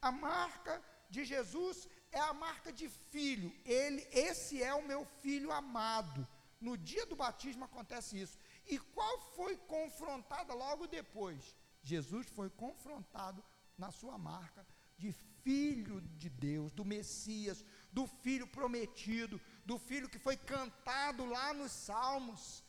A 0.00 0.10
marca 0.10 0.74
de 1.08 1.24
Jesus 1.24 1.88
é 2.16 2.20
a 2.20 2.32
marca 2.32 2.72
de 2.72 2.88
filho. 2.88 3.52
Ele, 3.64 4.06
esse 4.10 4.62
é 4.62 4.74
o 4.74 4.86
meu 4.86 5.04
filho 5.22 5.52
amado. 5.52 6.26
No 6.60 6.76
dia 6.76 7.04
do 7.06 7.16
batismo 7.24 7.64
acontece 7.64 8.18
isso. 8.18 8.38
E 8.66 8.78
qual 8.78 9.20
foi 9.36 9.56
confrontada 9.74 10.54
logo 10.54 10.86
depois? 10.86 11.54
Jesus 11.82 12.26
foi 12.38 12.48
confrontado 12.48 13.44
na 13.76 13.90
sua 13.90 14.16
marca 14.16 14.66
de 14.96 15.12
filho 15.44 16.00
de 16.22 16.30
Deus, 16.30 16.72
do 16.72 16.84
Messias, 16.84 17.64
do 17.92 18.06
filho 18.06 18.46
prometido, 18.46 19.40
do 19.64 19.78
filho 19.78 20.08
que 20.08 20.18
foi 20.18 20.36
cantado 20.36 21.24
lá 21.26 21.52
nos 21.52 21.70
Salmos. 21.70 22.64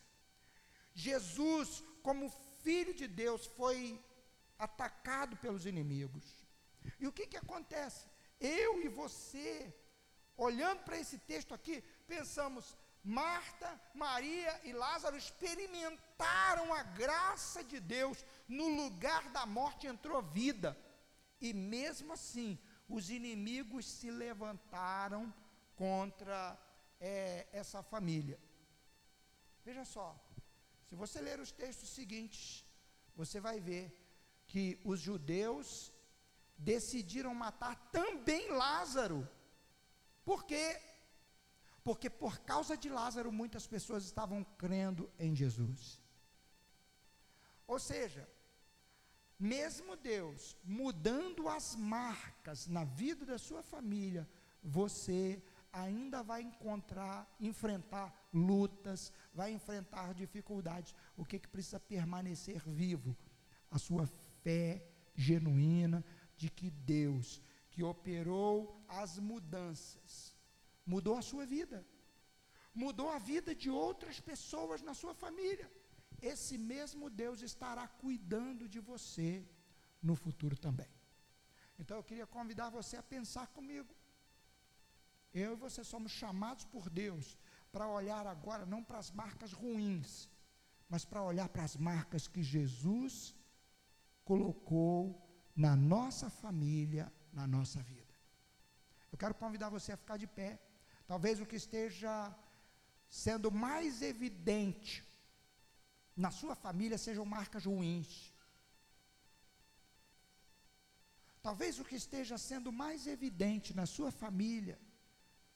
Jesus, 0.93 1.83
como 2.03 2.29
filho 2.63 2.93
de 2.93 3.07
Deus, 3.07 3.45
foi 3.45 4.03
atacado 4.59 5.37
pelos 5.37 5.65
inimigos. 5.65 6.25
E 6.99 7.07
o 7.07 7.13
que, 7.13 7.25
que 7.27 7.37
acontece? 7.37 8.05
Eu 8.39 8.81
e 8.83 8.87
você, 8.87 9.73
olhando 10.35 10.83
para 10.83 10.97
esse 10.97 11.17
texto 11.17 11.53
aqui, 11.53 11.83
pensamos: 12.05 12.77
Marta, 13.03 13.79
Maria 13.93 14.59
e 14.63 14.73
Lázaro 14.73 15.17
experimentaram 15.17 16.73
a 16.73 16.83
graça 16.83 17.63
de 17.63 17.79
Deus, 17.79 18.23
no 18.47 18.67
lugar 18.67 19.29
da 19.29 19.45
morte 19.45 19.87
entrou 19.87 20.21
vida. 20.21 20.77
E 21.39 21.53
mesmo 21.53 22.13
assim, 22.13 22.59
os 22.89 23.09
inimigos 23.09 23.85
se 23.85 24.09
levantaram 24.11 25.33
contra 25.75 26.57
é, 26.99 27.47
essa 27.51 27.83
família. 27.83 28.39
Veja 29.63 29.85
só, 29.85 30.15
se 30.85 30.95
você 30.95 31.19
ler 31.19 31.39
os 31.39 31.51
textos 31.51 31.89
seguintes, 31.89 32.65
você 33.15 33.39
vai 33.39 33.59
ver 33.59 33.91
que 34.47 34.79
os 34.83 34.99
judeus 34.99 35.93
decidiram 36.57 37.33
matar 37.33 37.75
também 37.91 38.51
Lázaro. 38.51 39.27
Por 40.25 40.43
quê? 40.45 40.79
Porque 41.83 42.09
por 42.09 42.39
causa 42.39 42.75
de 42.75 42.89
Lázaro 42.89 43.31
muitas 43.31 43.65
pessoas 43.65 44.03
estavam 44.03 44.43
crendo 44.57 45.09
em 45.17 45.35
Jesus. 45.35 46.01
Ou 47.65 47.79
seja, 47.79 48.27
mesmo 49.39 49.95
Deus 49.95 50.57
mudando 50.63 51.47
as 51.47 51.75
marcas 51.75 52.67
na 52.67 52.83
vida 52.83 53.25
da 53.25 53.37
sua 53.37 53.61
família, 53.61 54.27
você 54.63 55.41
ainda 55.71 56.23
vai 56.23 56.41
encontrar, 56.41 57.29
enfrentar 57.39 58.27
lutas, 58.33 59.13
vai 59.33 59.51
enfrentar 59.51 60.13
dificuldades. 60.13 60.95
O 61.15 61.23
que, 61.23 61.39
que 61.39 61.47
precisa 61.47 61.79
permanecer 61.79 62.61
vivo? 62.67 63.15
A 63.69 63.77
sua 63.77 64.07
fé 64.43 64.85
genuína 65.15 66.03
de 66.37 66.49
que 66.49 66.69
Deus, 66.69 67.41
que 67.71 67.83
operou 67.83 68.55
as 68.87 69.17
mudanças, 69.17 70.35
mudou 70.85 71.17
a 71.17 71.21
sua 71.21 71.45
vida. 71.45 71.85
mudou 72.73 73.09
a 73.09 73.17
vida 73.17 73.51
de 73.61 73.69
outras 73.71 74.17
pessoas 74.19 74.83
na 74.87 74.93
sua 74.93 75.13
família. 75.21 75.67
Esse 76.21 76.55
mesmo 76.71 77.09
Deus 77.09 77.41
estará 77.41 77.87
cuidando 77.87 78.69
de 78.73 78.79
você 78.79 79.43
no 80.01 80.15
futuro 80.15 80.55
também. 80.55 80.91
Então 81.79 81.97
eu 81.97 82.03
queria 82.03 82.27
convidar 82.27 82.69
você 82.69 82.95
a 82.97 83.03
pensar 83.03 83.47
comigo. 83.47 83.95
Eu 85.33 85.53
e 85.53 85.55
você 85.55 85.83
somos 85.83 86.11
chamados 86.11 86.65
por 86.65 86.87
Deus 86.89 87.37
para 87.71 87.87
olhar 87.87 88.25
agora 88.27 88.63
não 88.65 88.83
para 88.83 88.99
as 88.99 89.11
marcas 89.11 89.51
ruins, 89.51 90.29
mas 90.87 91.03
para 91.03 91.23
olhar 91.23 91.49
para 91.49 91.63
as 91.63 91.75
marcas 91.75 92.27
que 92.27 92.43
Jesus 92.43 93.35
colocou 94.23 95.26
na 95.57 95.75
nossa 95.75 96.29
família, 96.29 97.11
na 97.33 97.47
nossa 97.47 97.81
vida. 97.81 98.15
Eu 99.11 99.17
quero 99.17 99.33
convidar 99.33 99.69
você 99.69 99.91
a 99.93 99.97
ficar 99.97 100.17
de 100.17 100.27
pé. 100.27 100.59
Talvez 101.07 101.41
o 101.41 101.45
que 101.45 101.55
esteja 101.55 102.13
sendo 103.09 103.49
mais 103.51 104.01
evidente 104.01 105.03
na 106.15 106.29
sua 106.29 106.55
família 106.55 106.97
sejam 106.97 107.25
marcas 107.25 107.65
ruins. 107.65 108.31
Talvez 111.41 111.79
o 111.79 111.85
que 111.85 111.95
esteja 111.95 112.37
sendo 112.37 112.71
mais 112.71 113.07
evidente 113.07 113.73
na 113.73 113.85
sua 113.85 114.11
família 114.11 114.77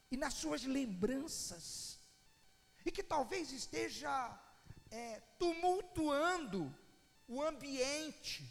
e 0.09 0.17
nas 0.17 0.33
suas 0.33 0.63
lembranças, 0.63 1.99
e 2.85 2.91
que 2.91 3.03
talvez 3.03 3.51
esteja 3.51 4.11
é, 4.89 5.19
tumultuando 5.39 6.73
o 7.27 7.41
ambiente, 7.41 8.43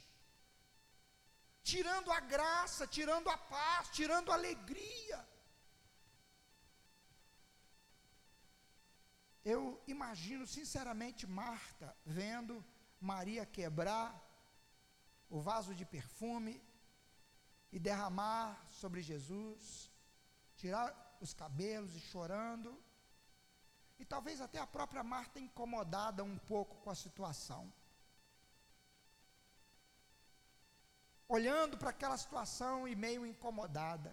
tirando 1.73 2.11
a 2.18 2.21
graça, 2.35 2.87
tirando 2.97 3.29
a 3.29 3.39
paz, 3.55 3.89
tirando 3.99 4.31
a 4.31 4.35
alegria. 4.41 5.18
Eu 9.53 9.62
imagino 9.95 10.45
sinceramente 10.47 11.27
Marta 11.43 11.89
vendo 12.05 12.55
Maria 13.01 13.47
quebrar 13.59 14.09
o 15.37 15.41
vaso 15.41 15.73
de 15.81 15.85
perfume 15.97 16.55
e 17.73 17.79
derramar 17.79 18.49
sobre 18.81 19.01
Jesus, 19.11 19.91
tirar 20.57 20.89
os 21.21 21.33
cabelos 21.33 21.95
e 21.95 22.01
chorando. 22.01 22.71
E 24.01 24.05
talvez 24.05 24.41
até 24.41 24.59
a 24.59 24.66
própria 24.66 25.05
Marta 25.14 25.39
incomodada 25.39 26.25
um 26.25 26.39
pouco 26.53 26.77
com 26.83 26.91
a 26.91 27.01
situação. 27.07 27.62
Olhando 31.37 31.74
para 31.81 31.91
aquela 31.95 32.18
situação 32.24 32.74
e 32.91 32.95
meio 33.07 33.24
incomodada. 33.33 34.11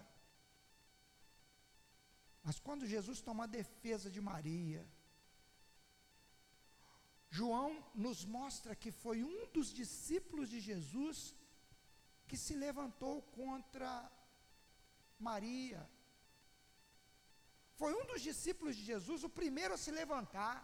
Mas 2.46 2.58
quando 2.66 2.90
Jesus 2.94 3.18
toma 3.28 3.44
a 3.44 3.54
defesa 3.60 4.08
de 4.16 4.20
Maria, 4.32 4.82
João 7.38 7.70
nos 8.04 8.20
mostra 8.36 8.78
que 8.82 8.90
foi 9.02 9.18
um 9.32 9.40
dos 9.56 9.68
discípulos 9.80 10.48
de 10.54 10.60
Jesus 10.68 11.18
que 12.28 12.36
se 12.44 12.54
levantou 12.66 13.16
contra 13.40 13.90
Maria. 15.28 15.82
Foi 17.80 17.92
um 18.00 18.04
dos 18.10 18.22
discípulos 18.30 18.74
de 18.78 18.84
Jesus 18.92 19.24
o 19.28 19.34
primeiro 19.40 19.74
a 19.74 19.82
se 19.84 19.92
levantar. 20.02 20.56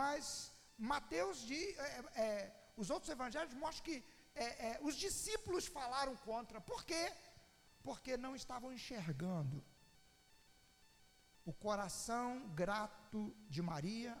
Mas 0.00 0.52
Mateus, 0.92 1.38
de, 1.50 1.60
é, 1.88 1.90
é, 2.24 2.72
os 2.82 2.90
outros 2.94 3.10
evangelhos 3.16 3.54
mostram 3.62 3.84
que 3.88 3.96
é, 4.44 4.48
é, 4.68 4.78
os 4.82 4.94
discípulos 5.06 5.66
falaram 5.66 6.14
contra. 6.16 6.60
Por 6.60 6.84
quê? 6.84 7.12
Porque 7.82 8.16
não 8.16 8.34
estavam 8.34 8.72
enxergando 8.72 9.62
o 11.44 11.52
coração 11.52 12.48
grato 12.50 13.34
de 13.48 13.62
Maria 13.62 14.16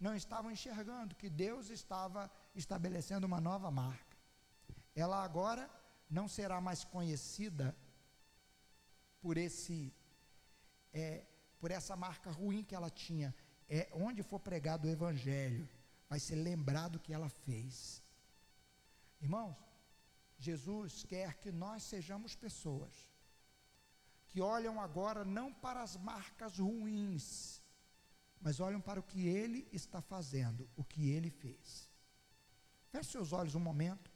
não 0.00 0.14
estavam 0.14 0.50
enxergando 0.50 1.14
que 1.14 1.28
Deus 1.28 1.70
estava 1.70 2.30
estabelecendo 2.54 3.26
uma 3.26 3.40
nova 3.40 3.70
marca. 3.70 4.16
Ela 4.94 5.22
agora 5.22 5.70
não 6.08 6.28
será 6.28 6.60
mais 6.60 6.84
conhecida 6.84 7.76
por 9.20 9.36
esse 9.36 9.92
é, 10.92 11.26
por 11.58 11.70
essa 11.70 11.96
marca 11.96 12.30
ruim 12.30 12.62
que 12.62 12.74
ela 12.74 12.90
tinha. 12.90 13.34
É 13.68 13.88
onde 13.92 14.22
for 14.22 14.38
pregado 14.38 14.86
o 14.86 14.90
evangelho, 14.90 15.68
vai 16.08 16.20
ser 16.20 16.36
lembrado 16.36 16.96
o 16.96 17.00
que 17.00 17.12
ela 17.12 17.28
fez. 17.28 18.02
Irmãos, 19.20 19.56
Jesus 20.38 21.04
quer 21.04 21.38
que 21.38 21.50
nós 21.50 21.82
sejamos 21.82 22.34
pessoas 22.34 22.92
que 24.28 24.40
olham 24.40 24.80
agora 24.80 25.24
não 25.24 25.52
para 25.52 25.82
as 25.82 25.96
marcas 25.96 26.58
ruins, 26.58 27.62
mas 28.40 28.60
olham 28.60 28.80
para 28.80 29.00
o 29.00 29.02
que 29.02 29.26
ele 29.26 29.68
está 29.72 30.02
fazendo, 30.02 30.68
o 30.76 30.84
que 30.84 31.10
ele 31.10 31.30
fez. 31.30 31.88
Feche 32.90 33.12
seus 33.12 33.32
olhos 33.32 33.54
um 33.54 33.60
momento. 33.60 34.10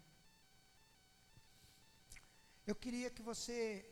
Eu 2.67 2.75
queria 2.75 3.11
que 3.11 3.23
você 3.23 3.89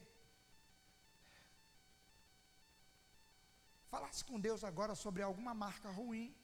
falasse 3.88 4.24
com 4.24 4.38
Deus 4.38 4.62
agora 4.62 4.94
sobre 4.94 5.22
alguma 5.22 5.54
marca 5.54 5.90
ruim 5.90 6.36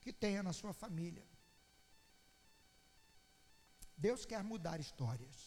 que 0.00 0.12
tenha 0.12 0.42
na 0.42 0.52
sua 0.52 0.72
família. 0.72 1.26
Deus 4.06 4.24
quer 4.30 4.42
mudar 4.52 4.78
histórias. 4.86 5.38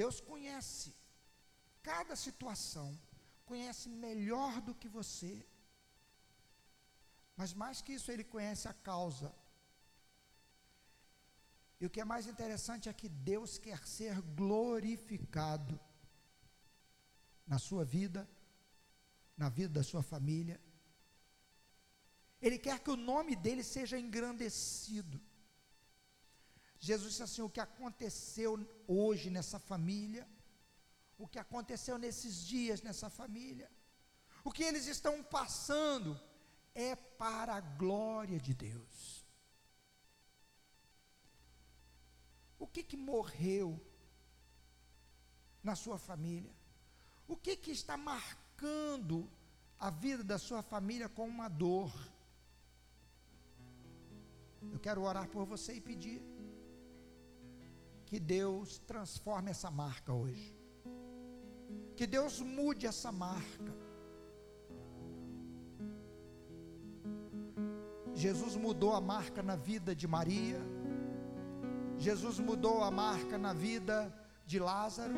Deus 0.00 0.16
conhece 0.30 0.88
cada 1.90 2.14
situação 2.26 2.88
conhece 3.50 3.88
melhor 3.88 4.60
do 4.60 4.74
que 4.74 4.88
você. 4.88 5.32
Mas 7.36 7.52
mais 7.62 7.80
que 7.80 7.92
isso, 7.98 8.10
ele 8.10 8.24
conhece 8.34 8.66
a 8.68 8.74
causa. 8.90 9.32
E 11.80 11.86
o 11.86 11.90
que 11.90 12.00
é 12.00 12.04
mais 12.04 12.26
interessante 12.26 12.88
é 12.88 12.92
que 13.00 13.08
Deus 13.08 13.58
quer 13.66 13.80
ser 13.86 14.20
glorificado 14.40 15.78
na 17.46 17.58
sua 17.58 17.84
vida, 17.84 18.28
na 19.36 19.48
vida 19.48 19.72
da 19.78 19.84
sua 19.90 20.02
família. 20.02 20.58
Ele 22.40 22.58
quer 22.58 22.78
que 22.80 22.90
o 22.90 22.96
nome 22.96 23.34
dele 23.34 23.62
seja 23.62 23.98
engrandecido. 23.98 25.20
Jesus 26.78 27.10
disse 27.10 27.22
assim: 27.22 27.42
o 27.42 27.50
que 27.50 27.60
aconteceu 27.60 28.58
hoje 28.86 29.30
nessa 29.30 29.58
família 29.58 30.26
o 31.18 31.26
que 31.26 31.38
aconteceu 31.38 31.98
nesses 31.98 32.44
dias 32.44 32.82
nessa 32.82 33.08
família. 33.08 33.70
O 34.44 34.52
que 34.52 34.62
eles 34.62 34.86
estão 34.86 35.22
passando 35.22 36.20
é 36.74 36.94
para 36.94 37.54
a 37.54 37.60
glória 37.60 38.38
de 38.38 38.54
Deus. 38.54 39.24
O 42.58 42.66
que 42.66 42.82
que 42.82 42.96
morreu 42.96 43.80
na 45.62 45.74
sua 45.74 45.98
família? 45.98 46.54
O 47.26 47.36
que 47.36 47.56
que 47.56 47.70
está 47.70 47.96
marcando 47.96 49.28
a 49.78 49.90
vida 49.90 50.22
da 50.22 50.38
sua 50.38 50.62
família 50.62 51.08
com 51.08 51.26
uma 51.26 51.48
dor? 51.48 51.92
Eu 54.72 54.78
quero 54.78 55.02
orar 55.02 55.28
por 55.28 55.44
você 55.44 55.74
e 55.74 55.80
pedir 55.80 56.22
que 58.06 58.20
Deus 58.20 58.78
transforme 58.78 59.50
essa 59.50 59.70
marca 59.70 60.12
hoje. 60.12 60.56
Que 61.96 62.06
Deus 62.06 62.40
mude 62.40 62.86
essa 62.86 63.10
marca. 63.10 63.74
Jesus 68.14 68.56
mudou 68.56 68.92
a 68.94 69.00
marca 69.00 69.42
na 69.42 69.56
vida 69.56 69.94
de 69.94 70.06
Maria. 70.06 70.60
Jesus 71.98 72.38
mudou 72.38 72.82
a 72.82 72.90
marca 72.90 73.36
na 73.36 73.52
vida 73.52 74.14
de 74.44 74.58
Lázaro. 74.58 75.14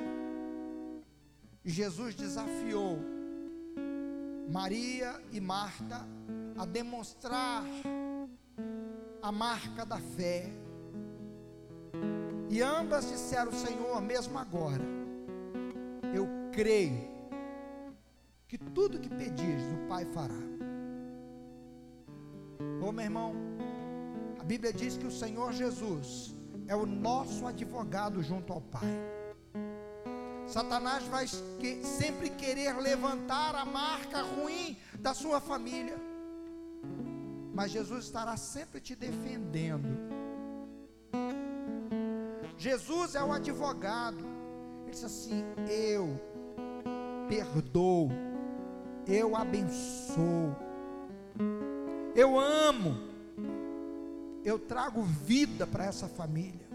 Jesus 1.64 2.14
desafiou 2.14 2.98
Maria 4.50 5.20
e 5.30 5.40
Marta 5.40 6.08
a 6.56 6.64
demonstrar 6.64 7.62
a 9.22 9.32
marca 9.32 9.84
da 9.84 9.98
fé. 9.98 10.50
E 12.48 12.62
ambas 12.62 13.08
disseram: 13.08 13.52
Senhor, 13.52 14.00
mesmo 14.00 14.38
agora, 14.38 14.84
eu 16.14 16.26
creio 16.52 17.08
que 18.46 18.56
tudo 18.56 18.98
que 18.98 19.08
pedires 19.08 19.64
o 19.72 19.88
Pai 19.88 20.04
fará. 20.06 20.34
Ô 22.80 22.90
meu 22.92 23.04
irmão, 23.04 23.34
a 24.38 24.44
Bíblia 24.44 24.72
diz 24.72 24.96
que 24.96 25.06
o 25.06 25.10
Senhor 25.10 25.52
Jesus 25.52 26.34
é 26.66 26.74
o 26.74 26.86
nosso 26.86 27.46
advogado 27.46 28.22
junto 28.22 28.52
ao 28.52 28.60
Pai. 28.60 28.86
Satanás 30.46 31.04
vai 31.04 31.26
sempre 31.26 32.30
querer 32.30 32.74
levantar 32.78 33.54
a 33.54 33.66
marca 33.66 34.22
ruim 34.22 34.78
da 34.98 35.12
sua 35.12 35.40
família, 35.40 35.98
mas 37.58 37.72
Jesus 37.72 38.04
estará 38.04 38.36
sempre 38.36 38.80
te 38.80 38.94
defendendo. 38.94 39.88
Jesus 42.56 43.16
é 43.16 43.24
o 43.24 43.32
advogado. 43.32 44.24
Ele 44.82 44.92
disse 44.92 45.04
assim: 45.04 45.42
Eu 45.68 46.06
perdoo, 47.28 48.10
eu 49.08 49.34
abençoo, 49.34 50.54
eu 52.14 52.38
amo, 52.38 52.94
eu 54.44 54.60
trago 54.60 55.02
vida 55.02 55.66
para 55.66 55.84
essa 55.84 56.06
família. 56.06 56.68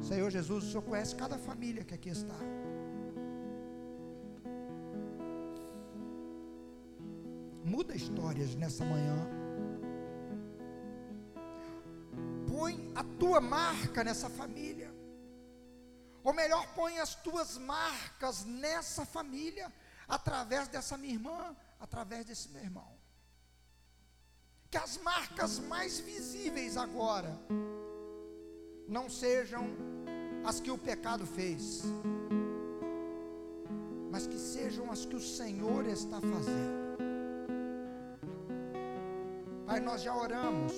Senhor 0.00 0.30
Jesus, 0.30 0.64
o 0.64 0.68
Senhor 0.68 0.82
conhece 0.82 1.14
cada 1.14 1.36
família 1.36 1.84
que 1.84 1.92
aqui 1.92 2.08
está. 2.08 2.38
Muda 7.72 7.94
histórias 7.96 8.54
nessa 8.54 8.84
manhã. 8.84 9.18
Põe 12.46 12.92
a 12.94 13.02
tua 13.18 13.40
marca 13.40 14.04
nessa 14.04 14.28
família. 14.28 14.90
Ou 16.22 16.34
melhor, 16.34 16.66
põe 16.74 16.98
as 16.98 17.14
tuas 17.14 17.56
marcas 17.56 18.44
nessa 18.44 19.06
família, 19.06 19.72
através 20.06 20.68
dessa 20.68 20.98
minha 20.98 21.14
irmã, 21.14 21.56
através 21.80 22.26
desse 22.26 22.50
meu 22.50 22.62
irmão. 22.62 22.92
Que 24.70 24.76
as 24.76 24.98
marcas 24.98 25.58
mais 25.58 25.98
visíveis 25.98 26.76
agora 26.76 27.32
não 28.86 29.08
sejam 29.08 29.64
as 30.44 30.60
que 30.60 30.70
o 30.70 30.76
pecado 30.76 31.24
fez, 31.24 31.82
mas 34.10 34.26
que 34.26 34.38
sejam 34.38 34.92
as 34.92 35.06
que 35.06 35.16
o 35.16 35.26
Senhor 35.38 35.86
está 35.86 36.20
fazendo. 36.20 36.81
Pai, 39.72 39.80
nós 39.80 40.02
já 40.02 40.14
oramos 40.14 40.74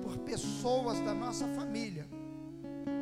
por 0.00 0.16
pessoas 0.18 1.00
da 1.00 1.12
nossa 1.12 1.44
família. 1.56 2.06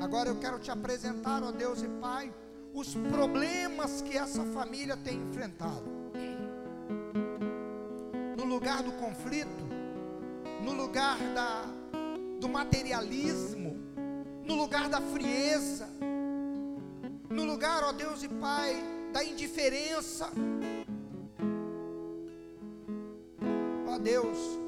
Agora 0.02 0.30
eu 0.30 0.36
quero 0.36 0.58
te 0.58 0.70
apresentar, 0.70 1.42
ó 1.42 1.52
Deus 1.52 1.82
e 1.82 1.88
Pai, 2.00 2.32
os 2.72 2.94
problemas 2.94 4.00
que 4.00 4.16
essa 4.16 4.42
família 4.46 4.96
tem 4.96 5.18
enfrentado. 5.20 5.84
No 8.34 8.46
lugar 8.46 8.82
do 8.82 8.92
conflito, 8.92 9.62
no 10.64 10.72
lugar 10.72 11.18
da, 11.34 11.66
do 12.40 12.48
materialismo, 12.48 13.76
no 14.42 14.54
lugar 14.54 14.88
da 14.88 15.02
frieza, 15.02 15.86
no 17.28 17.44
lugar, 17.44 17.84
ó 17.84 17.92
Deus 17.92 18.22
e 18.22 18.28
Pai, 18.28 18.74
da 19.12 19.22
indiferença. 19.22 20.30
Ó 23.86 23.98
Deus, 23.98 24.59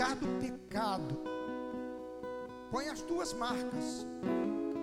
lugar 0.00 0.16
do 0.16 0.26
pecado, 0.40 1.20
põe 2.70 2.88
as 2.88 3.02
tuas 3.02 3.34
marcas, 3.34 4.06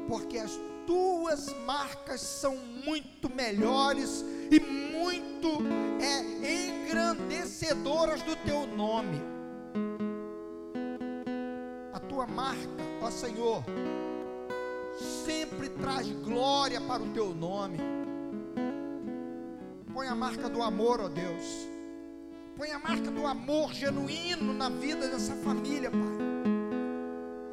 porque 0.08 0.38
as 0.38 0.60
tuas 0.86 1.52
marcas 1.66 2.22
são 2.22 2.56
muito 2.56 3.28
melhores 3.28 4.24
e 4.52 4.60
muito 4.60 5.58
é, 6.00 6.86
engrandecedoras 6.86 8.22
do 8.22 8.36
teu 8.46 8.68
nome. 8.68 9.20
A 11.94 12.00
tua 12.00 12.28
marca, 12.28 12.84
ó 13.02 13.10
Senhor, 13.10 13.64
sempre 15.26 15.70
traz 15.70 16.12
glória 16.12 16.80
para 16.80 17.02
o 17.02 17.10
teu 17.10 17.34
nome. 17.34 17.80
Põe 19.92 20.06
a 20.06 20.16
marca 20.16 20.48
do 20.48 20.62
amor, 20.62 21.02
ó 21.02 21.10
Deus 21.10 21.77
Põe 22.58 22.72
a 22.72 22.80
marca 22.80 23.12
do 23.12 23.28
amor 23.28 23.72
genuíno 23.72 24.52
na 24.52 24.68
vida 24.68 25.08
dessa 25.08 25.36
família, 25.36 25.92
Pai. 25.92 26.18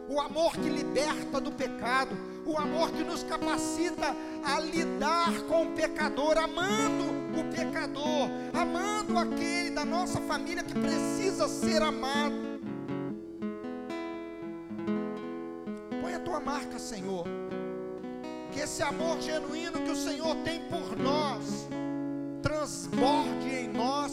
O 0.08 0.18
amor 0.18 0.52
que 0.56 0.70
liberta 0.70 1.38
do 1.38 1.52
pecado, 1.52 2.16
o 2.46 2.56
amor 2.56 2.90
que 2.90 3.04
nos 3.04 3.22
capacita 3.22 4.16
a 4.42 4.58
lidar 4.60 5.42
com 5.42 5.64
o 5.64 5.72
pecador, 5.72 6.38
amando 6.38 7.04
o 7.38 7.54
pecador, 7.54 8.30
amando 8.54 9.18
aquele 9.18 9.70
da 9.70 9.84
nossa 9.84 10.22
família 10.22 10.62
que 10.62 10.72
precisa 10.72 11.48
ser 11.48 11.82
amado. 11.82 12.34
Põe 16.00 16.14
a 16.14 16.20
tua 16.20 16.40
marca, 16.40 16.78
Senhor. 16.78 17.26
Que 18.52 18.60
esse 18.60 18.82
amor 18.82 19.20
genuíno 19.20 19.82
que 19.82 19.90
o 19.90 19.96
Senhor 19.96 20.34
tem 20.36 20.60
por 20.62 20.96
nós 20.96 21.68
transborde 22.44 23.48
em 23.48 23.68
nós 23.68 24.03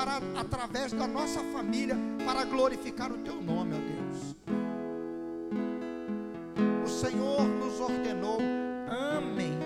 para 0.00 0.18
através 0.34 0.92
da 0.92 1.06
nossa 1.06 1.40
família 1.52 1.94
para 2.24 2.44
glorificar 2.44 3.12
o 3.12 3.18
teu 3.18 3.34
nome, 3.34 3.74
ó 3.74 3.78
Deus. 3.78 4.34
O 6.82 6.88
Senhor 6.88 7.42
nos 7.42 7.78
ordenou: 7.80 8.38
amem 8.88 9.58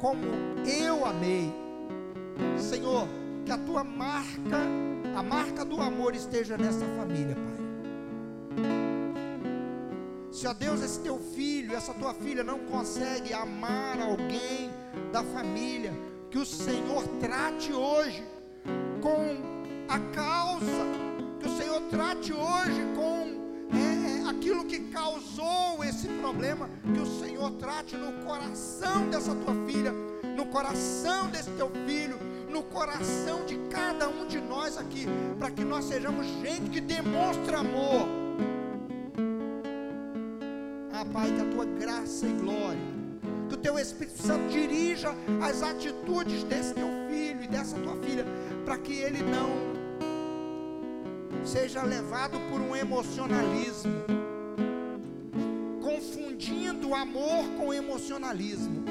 como 0.00 0.24
eu 0.64 1.04
amei. 1.04 1.52
Senhor, 2.56 3.08
que 3.44 3.50
a 3.50 3.58
tua 3.58 3.82
marca, 3.82 4.60
a 5.16 5.22
marca 5.22 5.64
do 5.64 5.80
amor 5.80 6.14
esteja 6.14 6.56
nessa 6.56 6.86
família, 6.96 7.34
Pai. 7.34 7.56
Se, 10.30 10.46
ó 10.46 10.52
Deus, 10.52 10.80
esse 10.80 11.00
teu 11.00 11.18
filho, 11.18 11.74
essa 11.74 11.92
tua 11.94 12.14
filha 12.14 12.44
não 12.44 12.60
consegue 12.60 13.32
amar 13.32 14.00
alguém 14.00 14.70
da 15.10 15.24
família, 15.24 15.92
que 16.30 16.38
o 16.38 16.46
Senhor 16.46 17.02
trate 17.18 17.72
hoje 17.72 18.22
com 19.00 19.55
a 19.88 19.98
causa, 20.14 20.84
que 21.40 21.46
o 21.46 21.56
Senhor 21.56 21.80
trate 21.90 22.32
hoje 22.32 22.82
com 22.94 23.36
é, 23.76 24.26
é, 24.26 24.28
aquilo 24.28 24.64
que 24.64 24.80
causou 24.90 25.82
esse 25.84 26.08
problema, 26.08 26.68
que 26.82 27.00
o 27.00 27.06
Senhor 27.06 27.50
trate 27.52 27.96
no 27.96 28.12
coração 28.24 29.08
dessa 29.08 29.34
tua 29.34 29.54
filha, 29.66 29.92
no 30.36 30.46
coração 30.46 31.28
desse 31.28 31.50
teu 31.52 31.70
filho, 31.86 32.18
no 32.50 32.62
coração 32.62 33.44
de 33.44 33.56
cada 33.70 34.08
um 34.08 34.26
de 34.26 34.40
nós 34.40 34.76
aqui, 34.76 35.06
para 35.38 35.50
que 35.50 35.64
nós 35.64 35.84
sejamos 35.84 36.26
gente 36.26 36.70
que 36.70 36.80
demonstra 36.80 37.58
amor. 37.58 38.08
Ah, 40.92 41.04
Pai, 41.04 41.30
que 41.30 41.40
a 41.40 41.50
tua 41.50 41.64
graça 41.64 42.26
e 42.26 42.32
glória 42.32 42.96
que 43.48 43.54
o 43.54 43.58
teu 43.58 43.78
Espírito 43.78 44.22
Santo 44.22 44.48
dirija 44.48 45.14
as 45.40 45.62
atitudes 45.62 46.42
desse 46.44 46.74
teu 46.74 46.88
filho 47.08 47.42
e 47.42 47.48
dessa 47.48 47.78
tua 47.78 47.96
filha, 47.96 48.24
para 48.64 48.76
que 48.78 48.92
ele 48.92 49.22
não 49.22 49.75
seja 51.46 51.82
levado 51.82 52.38
por 52.50 52.60
um 52.60 52.74
emocionalismo, 52.74 53.92
confundindo 55.80 56.94
amor 56.94 57.44
com 57.56 57.72
emocionalismo, 57.72 58.84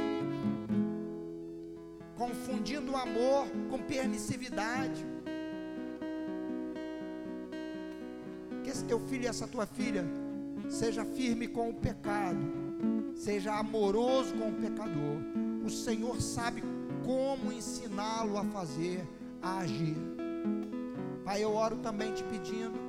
confundindo 2.18 2.96
amor 2.96 3.48
com 3.70 3.78
permissividade. 3.80 5.06
Que 8.64 8.70
esse 8.70 8.86
teu 8.86 9.00
filho 9.00 9.26
e 9.26 9.28
essa 9.28 9.48
tua 9.48 9.66
filha 9.66 10.06
seja 10.70 11.04
firme 11.04 11.48
com 11.48 11.70
o 11.70 11.74
pecado 11.74 12.66
seja 13.16 13.56
amoroso 13.56 14.34
com 14.36 14.50
o 14.50 14.54
pecador. 14.54 15.18
O 15.66 15.70
Senhor 15.70 16.22
sabe 16.22 16.64
como 17.04 17.52
ensiná-lo 17.52 18.38
a 18.38 18.44
fazer, 18.44 19.08
a 19.42 19.60
agir. 19.60 20.15
Pai, 21.26 21.44
eu 21.44 21.54
oro 21.54 21.78
também 21.78 22.14
te 22.14 22.24
pedindo. 22.24 22.80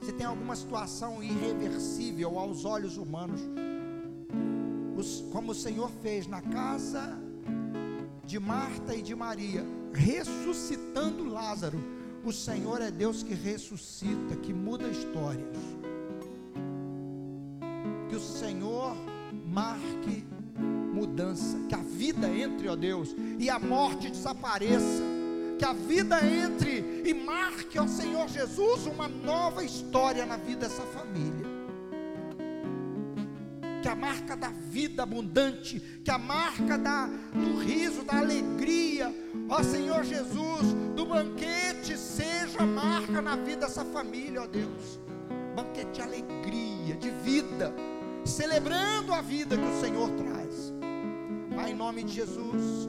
Se 0.00 0.12
tem 0.12 0.26
alguma 0.26 0.56
situação 0.56 1.22
irreversível 1.22 2.38
aos 2.38 2.64
olhos 2.64 2.96
humanos, 2.96 3.40
como 5.30 5.52
o 5.52 5.54
Senhor 5.54 5.90
fez 6.00 6.26
na 6.26 6.40
casa 6.40 7.18
de 8.24 8.38
Marta 8.38 8.94
e 8.94 9.02
de 9.02 9.14
Maria, 9.14 9.62
ressuscitando 9.92 11.24
Lázaro, 11.24 11.78
o 12.24 12.32
Senhor 12.32 12.80
é 12.80 12.90
Deus 12.90 13.22
que 13.22 13.34
ressuscita, 13.34 14.36
que 14.36 14.54
muda 14.54 14.88
histórias 14.88 15.58
que 18.14 18.16
o 18.16 18.20
Senhor 18.20 18.96
marque 19.46 20.24
mudança, 20.94 21.58
que 21.68 21.74
a 21.74 21.78
vida 21.78 22.28
entre, 22.28 22.68
ó 22.68 22.76
Deus, 22.76 23.14
e 23.40 23.50
a 23.50 23.58
morte 23.58 24.08
desapareça, 24.08 25.02
que 25.58 25.64
a 25.64 25.72
vida 25.72 26.18
entre 26.24 27.02
e 27.04 27.14
marque, 27.14 27.78
ó 27.78 27.86
Senhor 27.86 28.28
Jesus, 28.28 28.86
uma 28.86 29.08
nova 29.08 29.64
história 29.64 30.26
na 30.26 30.36
vida 30.36 30.68
dessa 30.68 30.82
família. 30.82 31.54
Que 33.82 33.88
a 33.88 33.94
marca 33.94 34.36
da 34.36 34.48
vida 34.48 35.02
abundante, 35.02 35.80
que 36.02 36.10
a 36.10 36.18
marca 36.18 36.78
da, 36.78 37.06
do 37.06 37.58
riso, 37.58 38.02
da 38.02 38.18
alegria, 38.18 39.14
ó 39.48 39.62
Senhor 39.62 40.04
Jesus, 40.04 40.72
do 40.96 41.04
banquete, 41.04 41.96
seja 41.98 42.60
a 42.60 42.66
marca 42.66 43.20
na 43.20 43.36
vida 43.36 43.66
dessa 43.66 43.84
família, 43.84 44.42
ó 44.42 44.46
Deus. 44.46 45.00
Banquete 45.54 45.92
de 45.92 46.02
alegria, 46.02 46.96
de 46.96 47.10
vida 47.10 47.74
celebrando 48.24 49.12
a 49.12 49.20
vida 49.20 49.56
que 49.56 49.64
o 49.64 49.80
Senhor 49.80 50.10
traz. 50.10 50.72
Pai, 51.54 51.70
em 51.70 51.74
nome 51.74 52.02
de 52.02 52.14
Jesus, 52.14 52.88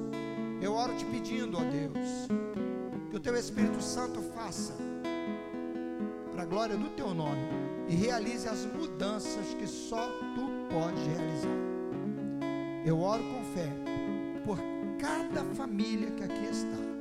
eu 0.62 0.74
oro 0.74 0.96
te 0.96 1.06
pedindo, 1.06 1.58
ó 1.58 1.62
Deus, 1.62 2.28
que 3.16 3.20
o 3.20 3.22
teu 3.22 3.38
Espírito 3.38 3.82
Santo 3.82 4.22
faça, 4.36 4.74
para 6.34 6.44
a 6.44 6.46
glória 6.46 6.76
do 6.76 6.90
teu 6.90 7.14
nome, 7.14 7.48
e 7.88 7.96
realize 7.96 8.46
as 8.46 8.66
mudanças 8.66 9.54
que 9.54 9.66
só 9.66 10.06
tu 10.36 10.50
podes 10.70 11.02
realizar. 11.08 11.48
Eu 12.86 13.00
oro 13.00 13.24
com 13.24 13.42
fé 13.54 13.72
por 14.44 14.60
cada 15.00 15.46
família 15.56 16.12
que 16.12 16.26
aqui 16.26 16.46
está. 16.46 16.95